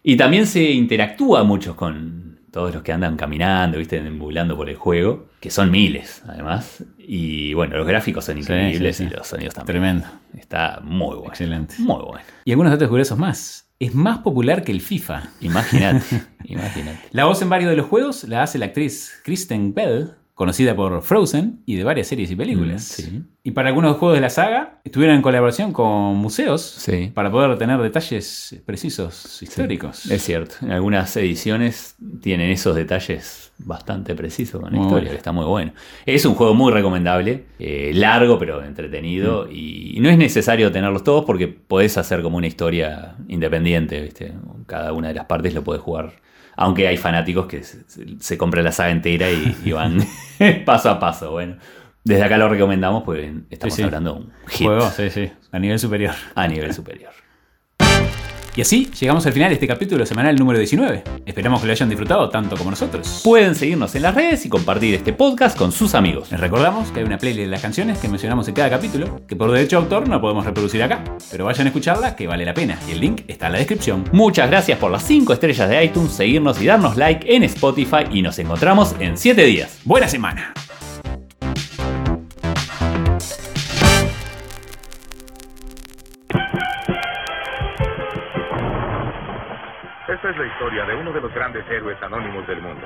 [0.03, 4.01] Y también se interactúa mucho con todos los que andan caminando, ¿viste?
[4.01, 6.83] Deambulando por el juego, que son miles, además.
[6.97, 9.09] Y bueno, los gráficos son increíbles sí, sí.
[9.11, 9.73] y los sonidos también.
[9.73, 10.07] Tremendo.
[10.37, 11.29] Está muy bueno.
[11.29, 11.75] Excelente.
[11.79, 12.25] Muy bueno.
[12.45, 13.69] Y algunos datos curiosos más.
[13.79, 15.29] Es más popular que el FIFA.
[15.41, 16.99] Imagínate, imagínate.
[17.11, 21.01] La voz en varios de los juegos la hace la actriz Kristen Bell, conocida por
[21.01, 22.95] Frozen y de varias series y películas.
[22.99, 23.21] Mm, sí.
[23.43, 27.09] Y para algunos juegos de la saga, estuvieron en colaboración con museos Sí.
[27.11, 30.05] para poder tener detalles precisos históricos.
[30.11, 35.09] Es cierto, en algunas ediciones tienen esos detalles bastante precisos con la Muy historia, bueno.
[35.11, 35.71] que está muy bueno.
[36.05, 39.55] Es un juego muy recomendable, eh, largo pero entretenido, Mm.
[39.55, 44.33] y no es necesario tenerlos todos porque podés hacer como una historia independiente, ¿viste?
[44.67, 46.13] Cada una de las partes lo podés jugar.
[46.57, 47.85] Aunque hay fanáticos que se,
[48.19, 49.99] se compran la saga entera y, y van
[50.65, 51.31] paso a paso.
[51.31, 51.55] Bueno,
[52.03, 53.85] desde acá lo recomendamos porque estamos Sí, sí.
[53.85, 56.13] hablando de un hit Juego, sí, sí, a nivel superior.
[56.35, 57.11] a nivel superior.
[58.57, 61.03] Y así llegamos al final de este capítulo semanal número 19.
[61.27, 63.21] Esperamos que lo hayan disfrutado tanto como nosotros.
[63.23, 66.31] Pueden seguirnos en las redes y compartir este podcast con sus amigos.
[66.31, 69.35] Les recordamos que hay una playlist de las canciones que mencionamos en cada capítulo, que
[69.35, 72.55] por derecho de autor no podemos reproducir acá, pero vayan a escucharla que vale la
[72.55, 74.05] pena, y el link está en la descripción.
[74.11, 78.23] Muchas gracias por las 5 estrellas de iTunes, seguirnos y darnos like en Spotify y
[78.23, 79.77] nos encontramos en 7 días.
[79.85, 80.55] ¡Buena semana!
[90.67, 92.85] Historia de uno de los grandes héroes anónimos del mundo.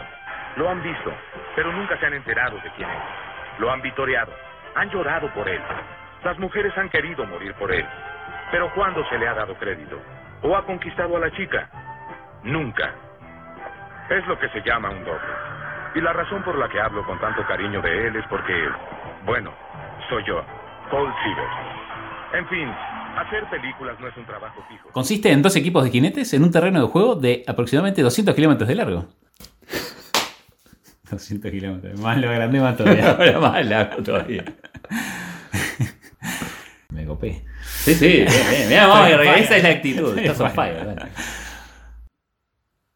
[0.55, 1.11] Lo han visto,
[1.55, 3.59] pero nunca se han enterado de quién es.
[3.59, 4.32] Lo han vitoreado,
[4.75, 5.59] han llorado por él.
[6.23, 7.84] Las mujeres han querido morir por él.
[8.51, 9.99] Pero ¿cuándo se le ha dado crédito?
[10.43, 11.69] ¿O ha conquistado a la chica?
[12.43, 12.93] Nunca.
[14.11, 15.34] Es lo que se llama un doble.
[15.95, 18.69] Y la razón por la que hablo con tanto cariño de él es porque,
[19.25, 19.51] bueno,
[20.07, 20.45] soy yo,
[20.91, 21.55] Paul Sievers.
[22.34, 22.75] En fin,
[23.18, 24.89] hacer películas no es un trabajo fijo.
[24.91, 28.68] Consiste en dos equipos de jinetes en un terreno de juego de aproximadamente 200 kilómetros
[28.68, 29.07] de largo.
[31.12, 33.12] 200 kilómetros, más lo agrandé más todavía.
[33.18, 34.45] Ahora más largo todavía.
[36.89, 37.43] Me copé.
[37.64, 38.68] Sí, sí, bien, bien.
[38.70, 40.18] Mirá, vamos, esa es la actitud.
[40.18, 40.74] Estás on on fire.
[40.74, 40.86] fire.
[40.86, 41.01] bueno.